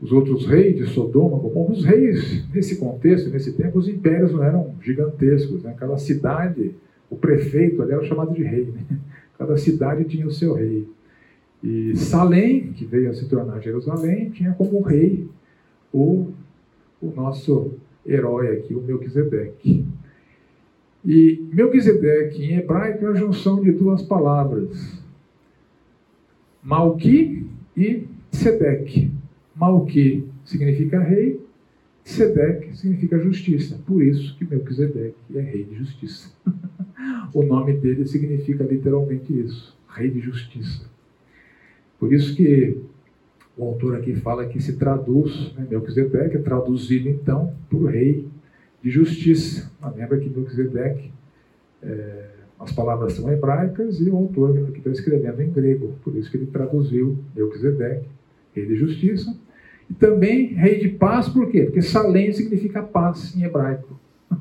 [0.00, 4.42] os outros reis de Sodoma, como os reis, nesse contexto, nesse tempo, os impérios não
[4.42, 5.62] eram gigantescos.
[5.62, 5.74] Né?
[5.78, 6.74] Cada cidade,
[7.08, 8.66] o prefeito ali era chamado de rei.
[8.66, 8.98] Né?
[9.38, 10.86] Cada cidade tinha o seu rei.
[11.62, 15.26] E Salém, que veio a se tornar Jerusalém, tinha como rei
[15.92, 16.28] o,
[17.00, 17.72] o nosso
[18.06, 19.86] herói aqui, o Melquisedeque.
[21.04, 25.02] E Melquisedeque em hebraico é a junção de duas palavras,
[26.64, 27.46] Malki
[27.76, 29.10] e Sedeque.
[29.54, 31.40] Malki significa rei,
[32.02, 33.78] Sedeque significa justiça.
[33.86, 36.32] Por isso que Melquisedeque é rei de justiça.
[37.34, 40.88] o nome dele significa literalmente isso, rei de justiça.
[41.98, 42.78] Por isso que
[43.56, 48.26] o autor aqui fala que se traduz, né, Melquisedeque é traduzido então por rei
[48.82, 49.70] de justiça.
[49.80, 51.10] Mas lembra que Melquisedeque,
[51.82, 52.33] é,
[52.64, 56.38] as palavras são hebraicas e o autor aqui está escrevendo em grego, por isso que
[56.38, 58.08] ele traduziu Melquisedeque,
[58.54, 59.36] rei de justiça.
[59.88, 61.64] E também rei de paz, por quê?
[61.64, 64.00] Porque Salém significa paz em hebraico.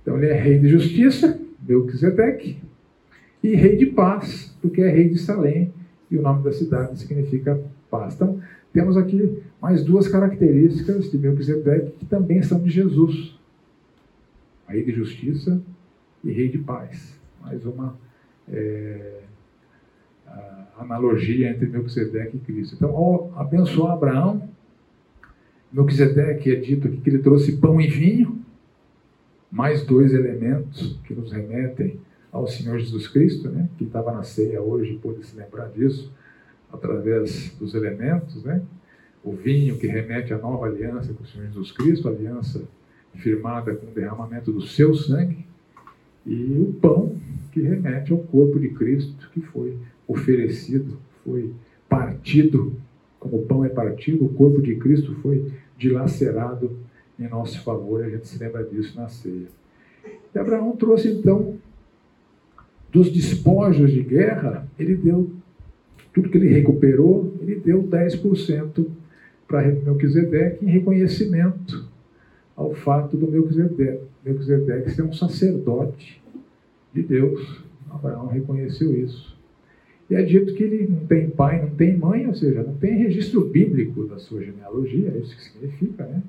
[0.00, 2.56] Então ele é rei de justiça, Melquisedeque,
[3.42, 5.70] e rei de paz, porque é rei de Salém,
[6.10, 8.14] e o nome da cidade significa paz.
[8.14, 8.40] Então,
[8.72, 13.38] temos aqui mais duas características de Melquisedeque que também são de Jesus:
[14.66, 15.60] rei de justiça
[16.24, 17.18] e rei de paz.
[17.40, 17.96] Mais uma
[18.48, 19.20] é,
[20.78, 22.76] analogia entre Melquisedeque e Cristo.
[22.76, 24.48] Então, ao abençoar Abraão,
[25.72, 28.38] Melquisedeque é dito que ele trouxe pão e vinho,
[29.50, 32.00] mais dois elementos que nos remetem
[32.30, 36.12] ao Senhor Jesus Cristo, né, que estava na ceia hoje, pôde se lembrar disso,
[36.70, 38.62] através dos elementos, né?
[39.24, 42.62] O vinho que remete à nova aliança com o Senhor Jesus Cristo, aliança
[43.14, 45.47] firmada com o derramamento do seu sangue,
[46.26, 47.16] e o pão
[47.52, 49.76] que remete ao corpo de Cristo que foi
[50.06, 51.52] oferecido, foi
[51.88, 52.74] partido,
[53.18, 56.76] como o pão é partido, o corpo de Cristo foi dilacerado
[57.18, 59.48] em nosso favor, a gente se lembra disso na ceia.
[60.34, 61.56] E Abraão trouxe então
[62.90, 65.30] dos despojos de guerra, ele deu,
[66.12, 68.86] tudo que ele recuperou, ele deu 10%
[69.46, 71.86] para Melquisedeque em reconhecimento
[72.56, 76.22] ao fato do Melquisedeque, Melquisedeque ser um sacerdote
[76.92, 77.62] de Deus.
[77.90, 79.36] Abraão reconheceu isso.
[80.10, 82.96] E é dito que ele não tem pai, não tem mãe, ou seja, não tem
[82.96, 86.22] registro bíblico da sua genealogia, é isso que significa, né?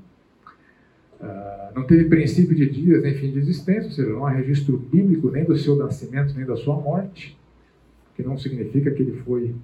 [1.21, 4.77] Ah, não teve princípio de dias nem fim de existência, ou seja, não há registro
[4.77, 7.37] bíblico nem do seu nascimento nem da sua morte,
[8.15, 9.55] que não significa que ele foi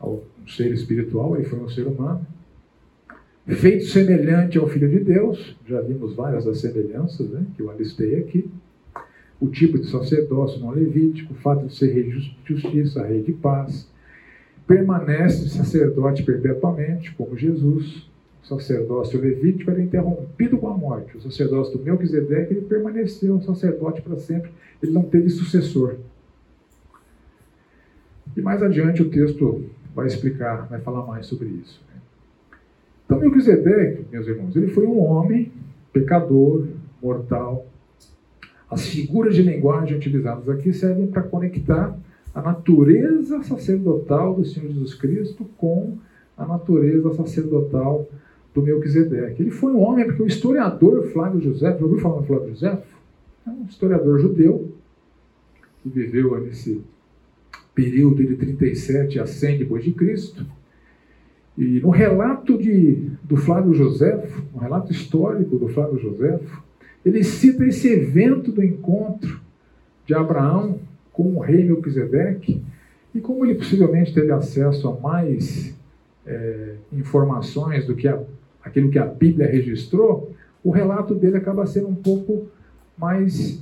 [0.00, 2.24] um ser espiritual, ele foi um ser humano.
[3.48, 8.18] Feito semelhante ao Filho de Deus, já vimos várias das semelhanças né, que eu alistei
[8.18, 8.50] aqui.
[9.40, 13.32] O tipo de sacerdócio não levítico, o fato de ser rei de justiça, rei de
[13.32, 13.88] paz.
[14.66, 18.06] Permanece sacerdote perpetuamente, como Jesus
[18.48, 21.16] sacerdócio levítico era interrompido com a morte.
[21.16, 24.50] O sacerdócio do Melquisedeque ele permaneceu sacerdote para sempre,
[24.82, 25.96] ele não teve sucessor.
[28.36, 31.82] E mais adiante o texto vai explicar, vai falar mais sobre isso.
[31.92, 32.00] Né?
[33.08, 35.50] Então Melquisedeque, meus irmãos, ele foi um homem
[35.90, 36.66] pecador,
[37.02, 37.66] mortal,
[38.70, 41.98] As figuras de linguagem utilizadas aqui servem para conectar
[42.34, 45.96] a natureza sacerdotal do Senhor Jesus Cristo com
[46.36, 48.06] a natureza sacerdotal
[48.54, 49.42] do Melquisedeque.
[49.42, 52.78] Ele foi um homem, porque o historiador Flávio José, já ouviu falar do Flávio José?
[53.46, 54.70] É um historiador judeu
[55.82, 56.82] que viveu nesse
[57.74, 60.44] período de 37 a 100 depois de Cristo.
[61.58, 66.38] E no relato de, do Flávio José, no relato histórico do Flávio José,
[67.04, 69.40] ele cita esse evento do encontro
[70.06, 70.78] de Abraão
[71.12, 72.62] com o rei Melquisedeque,
[73.12, 75.76] e como ele possivelmente teve acesso a mais
[76.24, 78.22] é, informações do que a,
[78.62, 82.46] aquilo que a Bíblia registrou, o relato dele acaba sendo um pouco
[82.96, 83.60] mais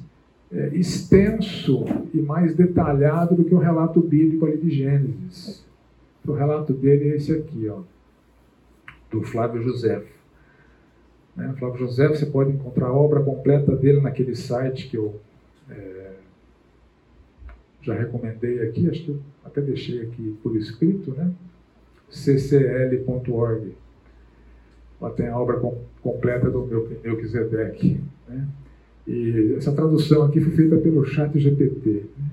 [0.52, 5.65] é, extenso e mais detalhado do que o relato bíblico ali de Gênesis.
[6.26, 7.82] O relato dele é esse aqui, ó,
[9.10, 10.02] do Flávio José.
[11.36, 11.54] Né?
[11.58, 15.20] Flávio José, você pode encontrar a obra completa dele naquele site que eu
[15.70, 16.12] é,
[17.82, 21.32] já recomendei aqui, acho que até deixei aqui por escrito, né?
[22.10, 23.74] ccl.org.
[25.00, 28.00] Lá tem a obra com, completa do meu Melquisedeque.
[28.26, 28.48] Né?
[29.06, 32.06] E essa tradução aqui foi feita pelo chat GPT.
[32.18, 32.30] Né?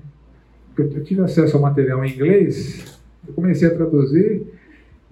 [0.76, 2.93] Eu tive acesso ao material em inglês,
[3.26, 4.46] eu comecei a traduzir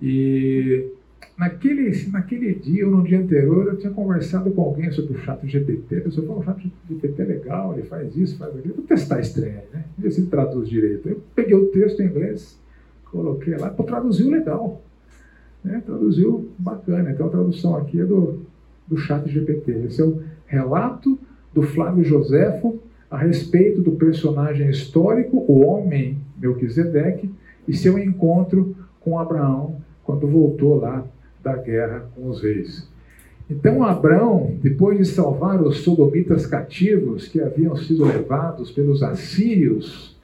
[0.01, 0.91] e
[1.39, 5.47] naquele, naquele dia ou no dia anterior eu tinha conversado com alguém sobre o chat
[5.47, 5.99] GPT.
[5.99, 8.75] A pessoa falou, o chat GPT é legal, ele faz isso, faz aquilo.
[8.75, 9.85] Vou testar aí, né?
[9.99, 11.09] Ver se ele traduz direito.
[11.09, 12.59] Eu peguei o texto em inglês,
[13.11, 14.83] coloquei lá, pô, traduziu legal.
[15.65, 15.83] Né?
[15.85, 17.11] Traduziu bacana.
[17.11, 18.41] Então a tradução aqui é do,
[18.87, 19.87] do chat GPT.
[19.87, 21.19] Esse é o relato
[21.53, 27.31] do Flávio Joséfo a respeito do personagem histórico, o homem Melquisedeque,
[27.67, 31.05] e seu encontro com Abraão quando voltou lá
[31.43, 32.89] da guerra com os reis.
[33.51, 40.17] Então Abraão, depois de salvar os sodomitas cativos que haviam sido levados pelos assírios,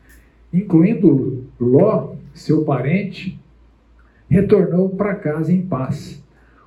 [0.53, 3.39] incluindo Ló, seu parente,
[4.29, 6.23] retornou para casa em paz.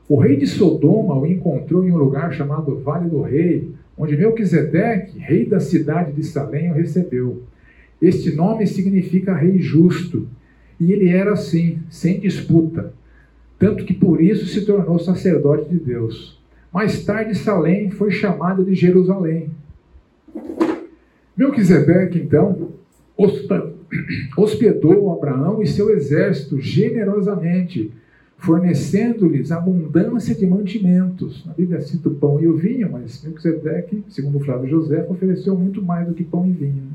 [0.08, 5.18] O rei de Sodoma o encontrou em um lugar chamado Vale do Rei, onde Melquisedeque,
[5.18, 7.44] rei da cidade de Salém, o recebeu.
[8.02, 10.28] Este nome significa rei justo,
[10.82, 12.92] e ele era assim, sem disputa,
[13.60, 16.42] tanto que por isso se tornou sacerdote de Deus.
[16.74, 19.52] Mais tarde, Salém foi chamada de Jerusalém.
[21.38, 22.70] Melquisedeque, então,
[24.36, 27.92] hospedou Abraão e seu exército generosamente,
[28.40, 31.46] fornecendo-lhes abundância de mantimentos.
[31.48, 35.80] A Bíblia cita o pão e o vinho, mas Melquisedeque, segundo Flávio José, ofereceu muito
[35.80, 36.90] mais do que pão e vinho.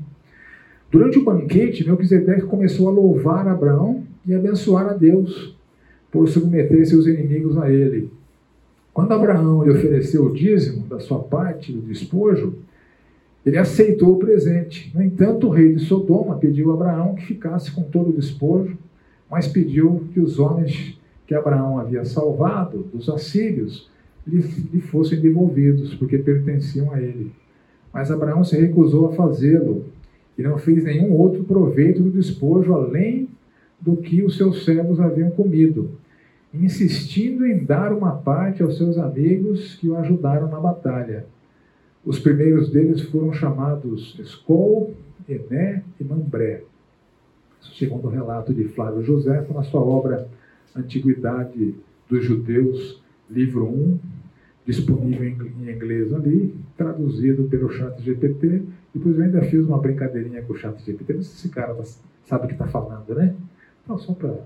[0.91, 5.57] Durante o banquete, Melquisedeque começou a louvar Abraão e abençoar a Deus
[6.11, 8.11] por submeter seus inimigos a ele.
[8.95, 12.55] Quando Abraão lhe ofereceu o dízimo da sua parte do despojo,
[13.45, 14.91] ele aceitou o presente.
[14.95, 18.77] No entanto, o rei de Sodoma pediu a Abraão que ficasse com todo o despojo,
[19.31, 23.91] mas pediu que os homens que Abraão havia salvado dos assírios
[24.27, 24.41] lhe,
[24.73, 27.33] lhe fossem devolvidos, porque pertenciam a ele.
[27.93, 29.85] Mas Abraão se recusou a fazê-lo
[30.37, 33.29] e não fez nenhum outro proveito do despojo além
[33.81, 35.93] do que os seus servos haviam comido,
[36.53, 41.27] insistindo em dar uma parte aos seus amigos que o ajudaram na batalha.
[42.05, 44.95] Os primeiros deles foram chamados Escol,
[45.29, 46.63] Ené e Mambré,
[47.77, 50.29] segundo o relato de Flávio José, na sua obra
[50.75, 51.75] Antiguidade
[52.09, 53.99] dos Judeus, livro 1,
[54.67, 58.65] disponível em inglês ali, traduzido pelo chat GPT.
[58.93, 61.75] Depois eu ainda fiz uma brincadeirinha com o chat GPT, não sei se esse cara
[61.75, 61.85] tá,
[62.25, 63.35] sabe o que está falando, né?
[63.85, 64.45] Então, só para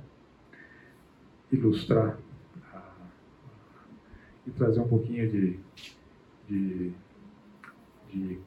[1.51, 2.19] ilustrar
[4.47, 5.59] e trazer um pouquinho de,
[6.49, 6.93] de,
[8.13, 8.39] de,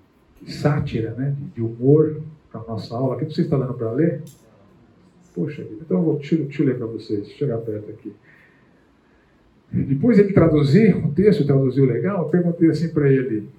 [0.42, 1.32] de sátira, né?
[1.32, 3.16] de, de humor para a nossa aula.
[3.16, 4.22] Aqui não sei se está dando para ler.
[5.34, 8.14] Poxa então eu vou, deixa, deixa eu ler para vocês, chegar perto aqui.
[9.74, 13.50] Depois ele traduzir o texto, traduziu legal, eu perguntei assim para ele: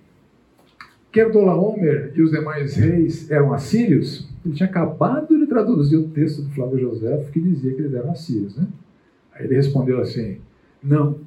[1.34, 4.28] Homer e os demais reis eram assírios?
[4.46, 8.12] Ele tinha acabado de traduzir o texto do Flávio José, que dizia que eles eram
[8.12, 8.56] assírios.
[8.56, 8.66] Né?
[9.32, 10.38] Aí ele respondeu assim:
[10.82, 11.18] Não,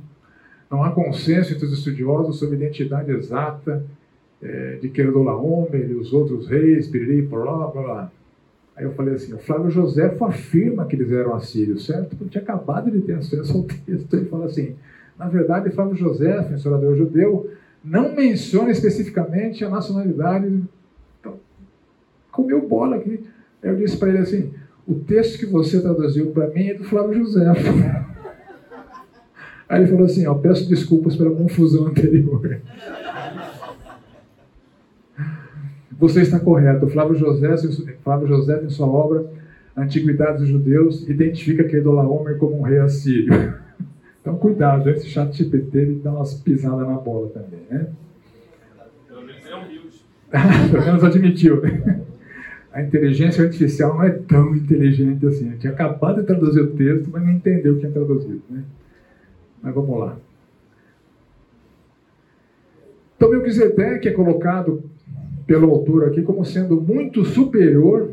[0.72, 3.86] não há consenso entre os estudiosos sobre a identidade exata
[4.42, 8.12] é, de Homer e os outros reis, piriri, blá, blá, blá.
[8.78, 12.16] Aí eu falei assim, o Flávio José afirma que eles eram assírios, certo?
[12.16, 14.14] Porque tinha acabado de ter acesso ao texto.
[14.14, 14.76] Ele fala assim,
[15.18, 17.50] na verdade, Flávio José, historiador judeu,
[17.84, 20.62] não menciona especificamente a nacionalidade.
[21.20, 21.40] Então,
[22.32, 23.26] comeu bola aqui.
[23.64, 24.54] Aí eu disse para ele assim,
[24.88, 27.46] o texto que você traduziu para mim é do Flávio José.
[29.68, 32.62] Aí ele falou assim, ó, peço desculpas pela confusão anterior.
[36.00, 36.88] Você está correto.
[36.88, 37.56] Flávio José,
[38.04, 39.26] Flávio José, em sua obra
[39.76, 43.54] Antiguidades dos Judeus, identifica Kedorlaomer como um rei assírio.
[44.20, 47.88] Então, cuidado, esse chat GPT ele dá umas pisadas na bola também, né?
[49.08, 50.06] Pelo menos é humilde.
[50.70, 51.62] Pelo menos admitiu.
[52.74, 55.54] A inteligência artificial não é tão inteligente assim.
[55.54, 58.42] Eu tinha acabado de traduzir o texto, mas não entendeu o que tinha traduzido.
[58.50, 58.64] Né?
[59.64, 60.18] Mas vamos lá.
[63.16, 64.84] Então, Melquisedeque é colocado
[65.48, 68.12] pelo autor aqui como sendo muito superior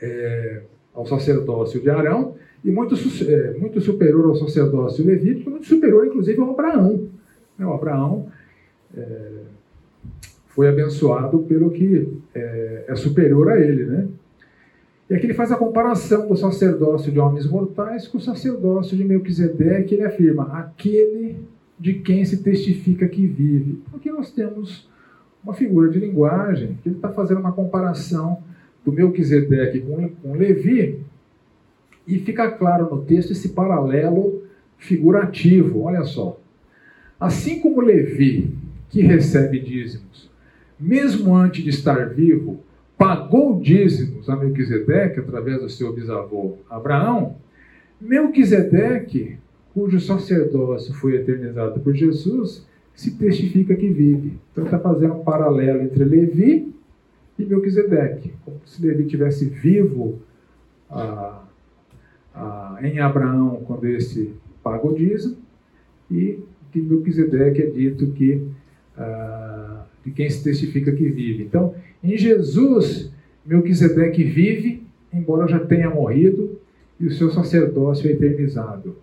[0.00, 0.60] é,
[0.94, 2.94] ao sacerdócio de Arão e muito,
[3.28, 7.08] é, muito superior ao sacerdócio levítico, muito superior, inclusive, ao Abraão.
[7.58, 8.26] O Abraão
[8.96, 9.28] é,
[10.48, 13.84] foi abençoado pelo que é, é, superior a ele.
[13.84, 14.08] Né?
[15.10, 19.04] E aqui ele faz a comparação do sacerdócio de homens mortais com o sacerdócio de
[19.04, 21.36] Melquisedeque, ele afirma, aquele
[21.78, 23.82] de quem se testifica que vive.
[23.92, 24.88] Aqui nós temos
[25.44, 28.42] uma figura de linguagem que ele está fazendo uma comparação
[28.84, 31.00] do Melquisedeque com, com Levi,
[32.06, 34.42] e fica claro no texto esse paralelo
[34.76, 35.82] figurativo.
[35.82, 36.38] Olha só.
[37.18, 38.56] Assim como Levi,
[38.90, 40.30] que recebe dízimos,
[40.78, 42.60] mesmo antes de estar vivo,
[42.98, 47.36] pagou dízimos a Melquisedeque através do seu bisavô Abraão,
[48.00, 49.38] Melquisedeque,
[49.72, 54.38] cujo sacerdócio foi eternizado por Jesus, se testifica que vive.
[54.52, 56.72] Então está fazendo um paralelo entre Levi
[57.38, 60.20] e Melquisedeque, como se Levi tivesse vivo
[60.90, 61.44] ah,
[62.34, 64.32] ah, em Abraão quando esse
[64.62, 65.36] paga o dízimo,
[66.10, 66.38] e
[66.72, 68.46] de Melquisedeque é dito que
[68.96, 71.42] ah, de quem se testifica que vive.
[71.42, 73.10] Então, em Jesus,
[73.44, 76.60] Melquisedeque vive, embora já tenha morrido,
[77.00, 78.96] e o seu sacerdócio é eternizado.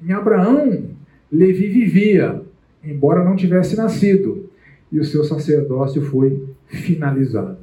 [0.00, 0.90] Em Abraão,
[1.30, 2.42] Levi vivia,
[2.84, 4.50] embora não tivesse nascido,
[4.90, 7.58] e o seu sacerdócio foi finalizado.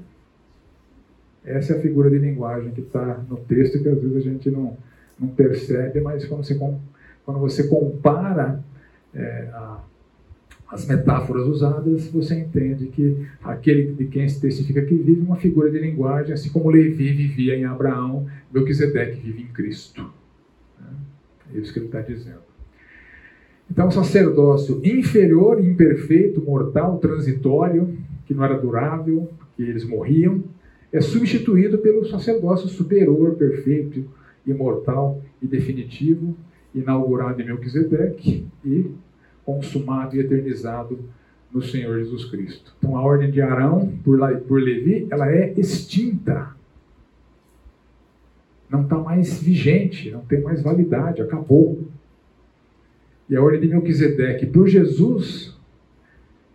[1.46, 4.50] Essa é a figura de linguagem que está no texto que às vezes a gente
[4.50, 4.78] não,
[5.20, 6.56] não percebe, mas quando você,
[7.26, 8.64] quando você compara
[9.14, 9.84] é, a,
[10.72, 15.70] as metáforas usadas, você entende que aquele de quem se testifica que vive uma figura
[15.72, 20.12] de linguagem, assim como Levi vivia em Abraão, Melquisedeque vive em Cristo.
[21.54, 22.49] É isso que ele está dizendo.
[23.72, 30.44] Então, o sacerdócio inferior, imperfeito, mortal, transitório, que não era durável, que eles morriam,
[30.92, 34.06] é substituído pelo sacerdócio superior, perfeito,
[34.46, 36.36] imortal e definitivo,
[36.74, 38.92] inaugurado em Melquisedeque e
[39.46, 41.00] consumado e eternizado
[41.52, 42.76] no Senhor Jesus Cristo.
[42.78, 46.56] Então, a ordem de Arão por, por Levi, ela é extinta.
[48.70, 51.88] Não está mais vigente, não tem mais validade, acabou.
[53.30, 55.56] E a ordem de Melquisedeque por Jesus,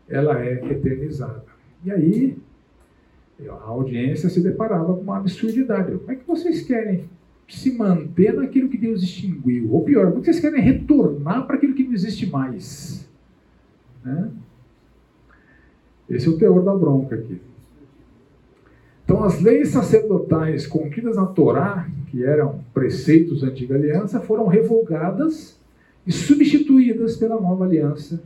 [0.08, 1.44] ela é eternizada.
[1.84, 2.36] E aí,
[3.48, 5.96] a audiência se deparava com uma absurdidade.
[5.96, 7.04] Como é que vocês querem
[7.48, 9.72] se manter naquilo que Deus extinguiu?
[9.72, 13.08] Ou pior, como é que vocês querem retornar para aquilo que não existe mais?
[14.04, 14.30] Né?
[16.08, 17.40] Esse é o teor da bronca aqui.
[19.04, 25.60] Então, as leis sacerdotais contidas na Torá, que eram preceitos da antiga aliança, foram revogadas
[26.06, 28.22] e substituídas pela nova aliança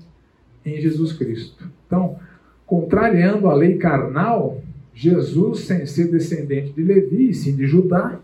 [0.65, 1.65] em Jesus Cristo.
[1.87, 2.19] Então,
[2.67, 4.61] contrariando a lei carnal,
[4.95, 8.21] Jesus, sem ser descendente de Levi, sim de Judá,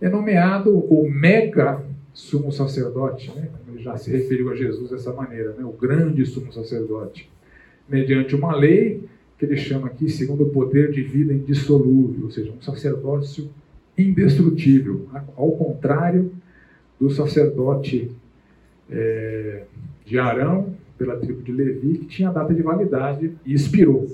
[0.00, 1.82] é nomeado o mega
[2.12, 3.48] sumo sacerdote, né?
[3.68, 5.64] ele já se referiu a Jesus dessa maneira, né?
[5.64, 7.30] o grande sumo sacerdote,
[7.88, 9.04] mediante uma lei
[9.38, 13.50] que ele chama aqui segundo o poder de vida indissolúvel, ou seja, um sacerdócio
[13.96, 15.06] indestrutível,
[15.36, 16.32] ao contrário
[16.98, 18.10] do sacerdote
[18.90, 19.64] é,
[20.04, 24.06] de Arão, pela tribo de Levi, que tinha data de validade e expirou.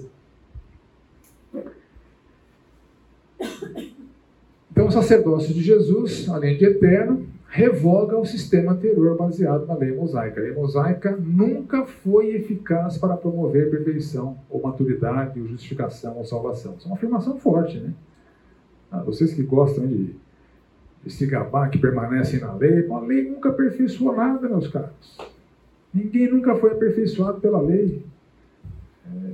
[4.70, 9.93] Então, o sacerdócio de Jesus, além de eterno, revoga o sistema anterior baseado na lei
[9.93, 10.41] mosaica.
[10.41, 16.75] A lei mosaica nunca foi eficaz para promover perfeição, ou maturidade, ou justificação, ou salvação.
[16.79, 17.93] Isso é uma afirmação forte, né?
[18.91, 20.14] Ah, vocês que gostam de, de
[21.11, 25.18] se gabar, que permanecem na lei, a lei nunca aperfeiçoou nada, meus caros.
[25.92, 28.03] Ninguém nunca foi aperfeiçoado pela lei.
[29.07, 29.32] É,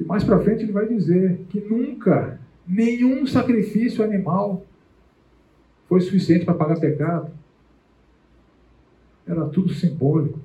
[0.00, 4.64] e mais para frente ele vai dizer que nunca nenhum sacrifício animal
[5.88, 7.30] foi suficiente para pagar pecado.
[9.26, 10.38] Era tudo simbólico.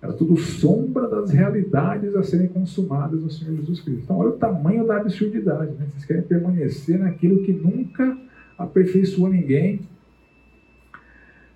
[0.00, 4.02] Era tudo sombra das realidades a serem consumadas no Senhor Jesus Cristo.
[4.04, 5.72] Então, olha o tamanho da absurdidade.
[5.72, 5.86] Né?
[5.90, 8.16] Vocês querem permanecer naquilo que nunca
[8.58, 9.80] aperfeiçoou ninguém.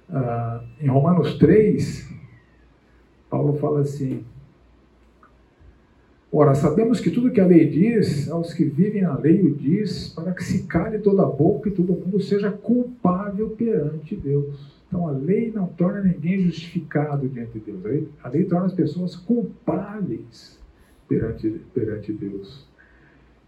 [0.09, 2.13] Ah, em Romanos 3,
[3.29, 4.25] Paulo fala assim:
[6.33, 10.11] Ora, sabemos que tudo que a lei diz, aos que vivem a lei o diz,
[10.11, 14.81] para que se cale toda a boca e todo mundo seja culpável perante Deus.
[14.87, 17.85] Então a lei não torna ninguém justificado diante de Deus.
[17.85, 20.57] A lei, a lei torna as pessoas culpáveis
[21.09, 22.70] perante, perante Deus.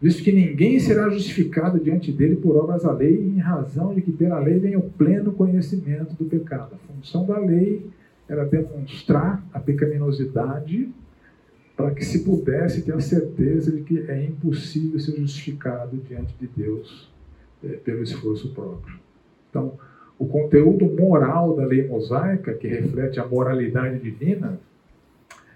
[0.03, 4.11] Visto que ninguém será justificado diante dele por obras da lei, em razão de que
[4.11, 6.75] pela lei vem o pleno conhecimento do pecado.
[6.75, 7.87] A função da lei
[8.29, 10.91] era demonstrar a pecaminosidade
[11.77, 16.49] para que se pudesse ter a certeza de que é impossível ser justificado diante de
[16.49, 17.09] Deus
[17.63, 18.99] é, pelo esforço próprio.
[19.51, 19.79] Então,
[20.19, 24.59] o conteúdo moral da lei mosaica, que reflete a moralidade divina,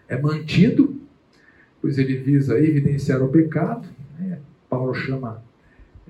[0.09, 0.95] é mantido,
[1.83, 3.96] pois ele visa evidenciar o pecado.
[4.77, 5.43] Paulo chama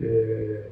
[0.01, 0.71] é,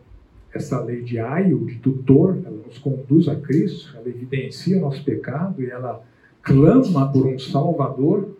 [0.52, 5.04] essa lei de aio, de tutor, ela nos conduz a Cristo, ela evidencia o nosso
[5.04, 6.02] pecado e ela
[6.42, 8.36] clama por um Salvador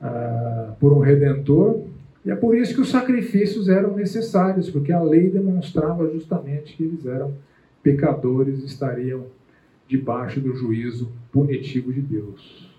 [0.00, 1.82] ah, por um redentor,
[2.24, 6.84] e é por isso que os sacrifícios eram necessários, porque a lei demonstrava justamente que
[6.84, 7.34] eles eram
[7.82, 9.26] pecadores e estariam
[9.88, 12.73] debaixo do juízo punitivo de Deus.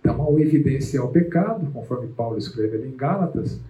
[0.00, 3.60] Então, ao evidenciar o pecado, conforme Paulo escreve ali em Gálatas,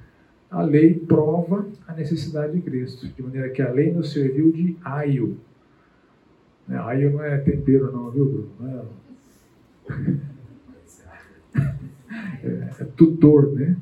[0.48, 4.76] a lei prova a necessidade de Cristo, de maneira que a lei nos serviu de
[4.82, 5.36] aio.
[6.66, 8.86] Né, aio não é tempero, não, viu, Bruno?
[9.88, 10.30] É
[12.46, 13.76] é, é tutor, né?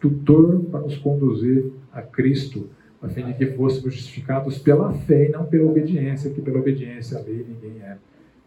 [0.00, 2.70] Tutor para nos conduzir a Cristo,
[3.02, 7.18] a fim de que fôssemos justificados pela fé e não pela obediência, que pela obediência
[7.18, 7.96] à lei ninguém é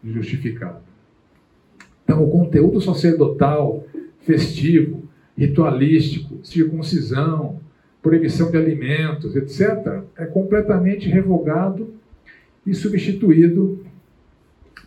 [0.02, 0.93] justificado.
[2.04, 3.84] Então, o conteúdo sacerdotal,
[4.20, 5.02] festivo,
[5.36, 7.60] ritualístico, circuncisão,
[8.02, 11.94] proibição de alimentos, etc., é completamente revogado
[12.66, 13.84] e substituído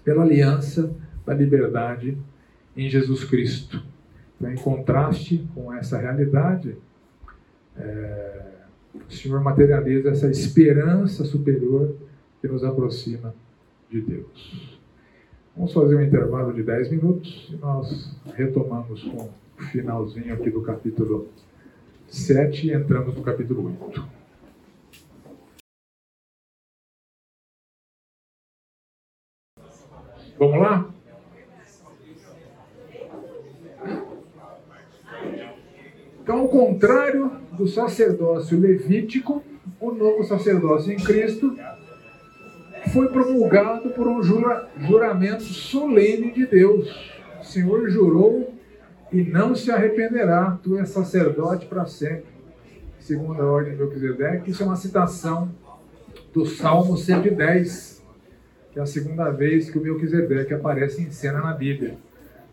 [0.04, 0.96] pela aliança
[1.26, 2.18] da liberdade
[2.76, 3.84] em Jesus Cristo.
[4.36, 6.78] Então, em contraste com essa realidade,
[7.76, 8.42] é,
[9.10, 11.96] o Senhor materializa essa esperança superior
[12.40, 13.34] que nos aproxima
[13.90, 14.77] de Deus.
[15.58, 20.62] Vamos fazer um intervalo de 10 minutos e nós retomamos com o finalzinho aqui do
[20.62, 21.30] capítulo
[22.08, 24.08] 7 e entramos no capítulo 8.
[30.38, 30.94] Vamos lá?
[36.22, 39.44] Então, ao contrário do sacerdócio levítico,
[39.80, 41.58] o novo sacerdócio em Cristo
[42.88, 46.90] foi promulgado por um jura, juramento solene de Deus.
[47.40, 48.54] O Senhor jurou
[49.12, 52.38] e não se arrependerá, tu és sacerdote para sempre.
[53.00, 55.50] Segundo a ordem de Melquisedeque, isso é uma citação
[56.34, 58.04] do Salmo 110,
[58.72, 61.98] que é a segunda vez que o Melquisedeque aparece em cena na Bíblia.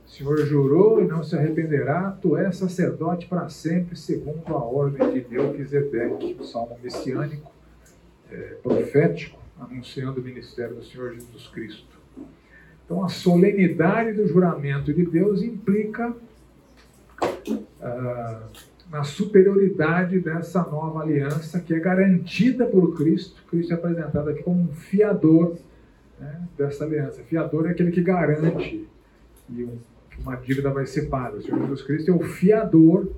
[0.06, 5.12] O Senhor jurou e não se arrependerá, tu és sacerdote para sempre, segundo a ordem
[5.12, 7.50] de Melquisedeque, o salmo messiânico,
[8.30, 11.94] é, profético, anunciando o ministério do Senhor Jesus Cristo.
[12.84, 16.14] Então, a solenidade do juramento de Deus implica
[17.80, 18.42] ah,
[18.90, 23.42] na superioridade dessa nova aliança que é garantida por Cristo.
[23.48, 25.56] Cristo é apresentado aqui como um fiador
[26.20, 27.22] né, dessa aliança.
[27.22, 28.86] Fiador é aquele que garante
[29.48, 29.78] e um
[30.18, 31.36] uma dívida vai ser paga.
[31.36, 33.10] O Senhor Jesus Cristo é o fiador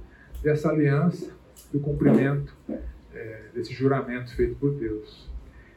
[0.42, 1.30] dessa aliança,
[1.72, 2.54] do cumprimento
[3.14, 5.28] é, desse juramento feito por Deus.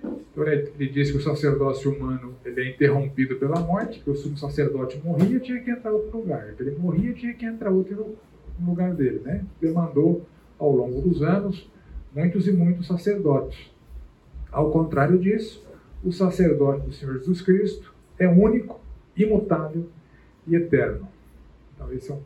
[0.03, 4.15] Então ele, ele diz que o sacerdócio humano ele é interrompido pela morte, que o
[4.15, 6.53] sumo sacerdote morria tinha que entrar outro lugar.
[6.59, 8.15] Ele morria tinha que entrar outro
[8.59, 9.19] lugar dele.
[9.19, 9.45] Né?
[9.59, 10.25] Demandou
[10.57, 11.69] ao longo dos anos
[12.13, 13.71] muitos e muitos sacerdotes.
[14.51, 15.65] Ao contrário disso,
[16.03, 18.79] o sacerdote do Senhor Jesus Cristo é único,
[19.15, 19.87] imutável
[20.47, 21.07] e eterno.
[21.75, 22.21] Então, esse é um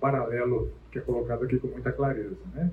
[0.00, 2.36] paralelo que é colocado aqui com muita clareza.
[2.54, 2.70] Né?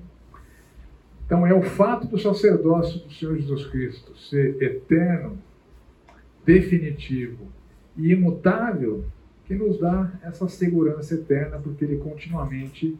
[1.30, 5.38] Então, é o fato do sacerdócio do Senhor Jesus Cristo ser eterno,
[6.44, 7.46] definitivo
[7.96, 9.04] e imutável
[9.44, 12.98] que nos dá essa segurança eterna, porque ele continuamente,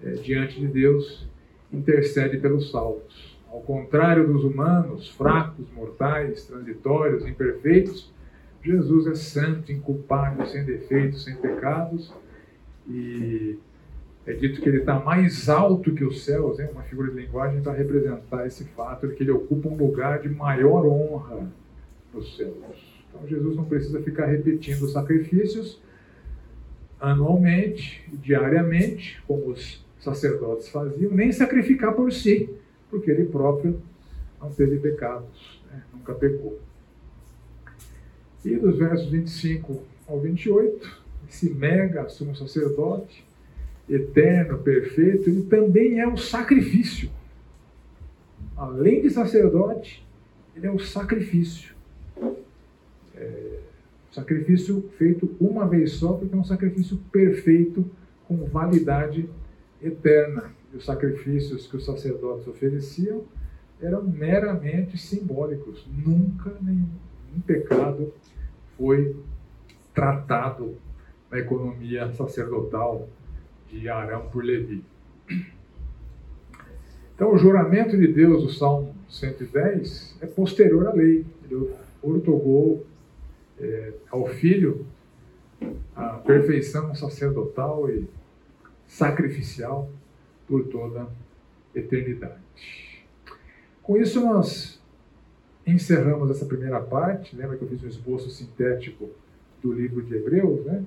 [0.00, 1.26] é, diante de Deus,
[1.72, 3.36] intercede pelos salvos.
[3.50, 8.14] Ao contrário dos humanos, fracos, mortais, transitórios, imperfeitos,
[8.62, 12.14] Jesus é santo, inculpável, sem defeitos, sem pecados,
[12.88, 13.58] e
[14.26, 16.68] é dito que ele está mais alto que os céus, hein?
[16.72, 20.28] uma figura de linguagem para representar esse fato de que ele ocupa um lugar de
[20.28, 21.48] maior honra
[22.12, 23.04] nos céus.
[23.08, 25.80] Então Jesus não precisa ficar repetindo sacrifícios
[27.00, 32.50] anualmente, diariamente, como os sacerdotes faziam, nem sacrificar por si,
[32.90, 33.80] porque ele próprio
[34.40, 35.82] não teve pecados, né?
[35.92, 36.58] nunca pecou.
[38.44, 43.25] E dos versos 25 ao 28, esse mega sumo sacerdote
[43.88, 47.10] eterno, perfeito, ele também é o sacrifício.
[48.56, 50.06] Além de sacerdote,
[50.54, 51.74] ele é o sacrifício.
[53.14, 53.60] É,
[54.10, 57.88] sacrifício feito uma vez só, porque é um sacrifício perfeito,
[58.26, 59.28] com validade
[59.82, 60.50] eterna.
[60.72, 63.24] E os sacrifícios que os sacerdotes ofereciam
[63.80, 65.86] eram meramente simbólicos.
[66.04, 66.88] Nunca nenhum
[67.46, 68.12] pecado
[68.76, 69.14] foi
[69.94, 70.76] tratado
[71.30, 73.08] na economia sacerdotal
[73.70, 74.84] de Arão por Levi.
[77.14, 81.24] Então, o juramento de Deus, o Salmo 110, é posterior à lei.
[81.44, 81.70] Ele
[82.02, 82.86] otorgou
[83.58, 84.86] é, ao filho
[85.94, 88.06] a perfeição sacerdotal e
[88.86, 89.90] sacrificial
[90.46, 91.08] por toda a
[91.74, 92.42] eternidade.
[93.82, 94.80] Com isso, nós
[95.66, 97.34] encerramos essa primeira parte.
[97.34, 99.08] Lembra que eu fiz um esboço sintético
[99.62, 100.84] do livro de Hebreus, né?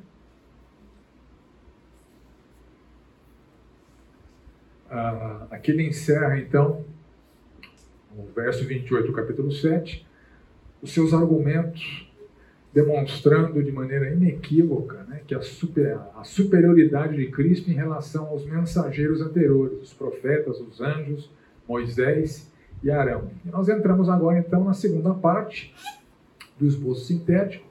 [4.90, 6.84] Ah, aqui ele encerra, então,
[8.18, 10.06] o verso 28 do capítulo 7,
[10.82, 12.12] os seus argumentos,
[12.74, 18.46] demonstrando de maneira inequívoca né, que a, super, a superioridade de Cristo em relação aos
[18.46, 21.30] mensageiros anteriores, os profetas, os anjos,
[21.68, 22.52] Moisés
[22.84, 23.30] e Arão.
[23.46, 25.74] E nós entramos agora, então, na segunda parte
[26.60, 27.68] do esboço sintético,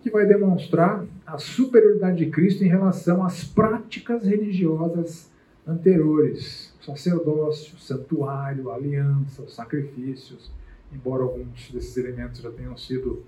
[0.00, 5.30] que vai demonstrar a superioridade de Cristo em relação às práticas religiosas
[5.68, 10.50] anteriores, sacerdócio, santuário, aliança, os sacrifícios,
[10.90, 13.22] embora alguns desses elementos já tenham sido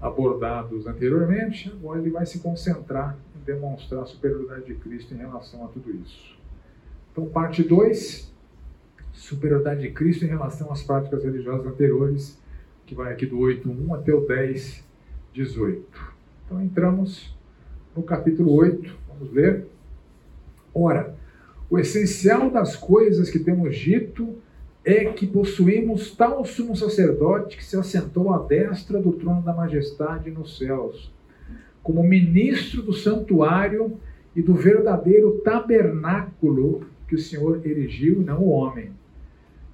[0.00, 5.64] abordados anteriormente, agora ele vai se concentrar em demonstrar a superioridade de Cristo em relação
[5.64, 6.36] a tudo isso.
[7.12, 8.32] Então, parte 2,
[9.12, 12.38] superioridade de Cristo em relação às práticas religiosas anteriores,
[12.86, 15.82] que vai aqui do 8.1 até o 10.18.
[16.44, 17.36] Então, entramos
[17.94, 19.66] no capítulo 8, vamos ler.
[20.72, 21.17] Ora,
[21.70, 24.36] o essencial das coisas que temos dito
[24.84, 30.30] é que possuímos tal sumo sacerdote que se assentou à destra do trono da majestade
[30.30, 31.12] nos céus,
[31.82, 33.98] como ministro do santuário
[34.34, 38.90] e do verdadeiro tabernáculo que o Senhor erigiu, não o homem.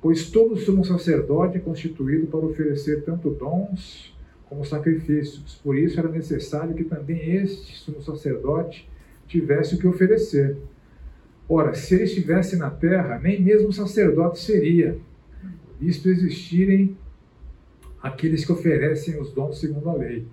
[0.03, 4.13] Pois todo sumo sacerdote é constituído para oferecer tanto dons
[4.49, 5.61] como sacrifícios.
[5.63, 8.89] Por isso era necessário que também este sumo sacerdote
[9.27, 10.57] tivesse o que oferecer
[11.49, 14.99] Ora, se ele estivesse na terra, nem mesmo sacerdote seria,
[15.79, 16.97] visto existirem
[18.03, 20.27] aqueles que oferecem os dons segundo a lei,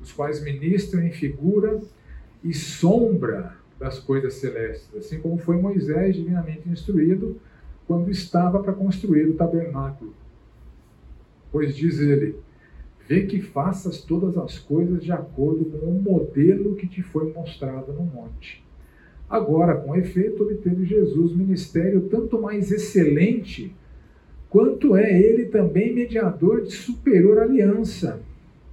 [0.00, 1.80] os quais ministram em figura
[2.42, 7.40] e sombra das coisas celestes, assim como foi Moisés divinamente instruído
[7.86, 10.12] quando estava para construir o tabernáculo.
[11.50, 12.36] Pois diz ele:
[13.08, 17.92] Vê que faças todas as coisas de acordo com o modelo que te foi mostrado
[17.92, 18.62] no monte.
[19.28, 23.74] Agora, com efeito, obteve Jesus ministério tanto mais excelente,
[24.48, 28.20] quanto é ele também mediador de superior aliança,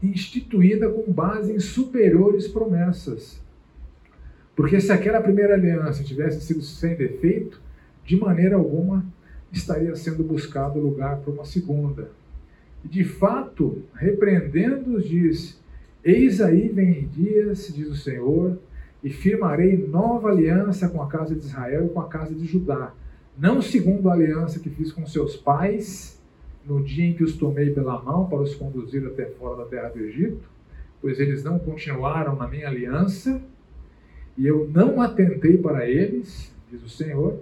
[0.01, 3.41] instituída com base em superiores promessas.
[4.55, 7.61] Porque se aquela primeira aliança tivesse sido sem defeito,
[8.05, 9.05] de maneira alguma
[9.51, 12.09] estaria sendo buscado lugar para uma segunda.
[12.83, 15.59] E de fato, repreendendo-os, diz:
[16.03, 18.57] Eis aí vem dias, diz o Senhor,
[19.05, 22.91] e firmarei nova aliança com a casa de Israel e com a casa de Judá,
[23.37, 26.19] não segundo a aliança que fiz com seus pais
[26.65, 29.89] no dia em que os tomei pela mão para os conduzir até fora da terra
[29.89, 30.49] do Egito,
[30.99, 33.39] pois eles não continuaram na minha aliança
[34.35, 37.39] e eu não atentei para eles, diz o Senhor,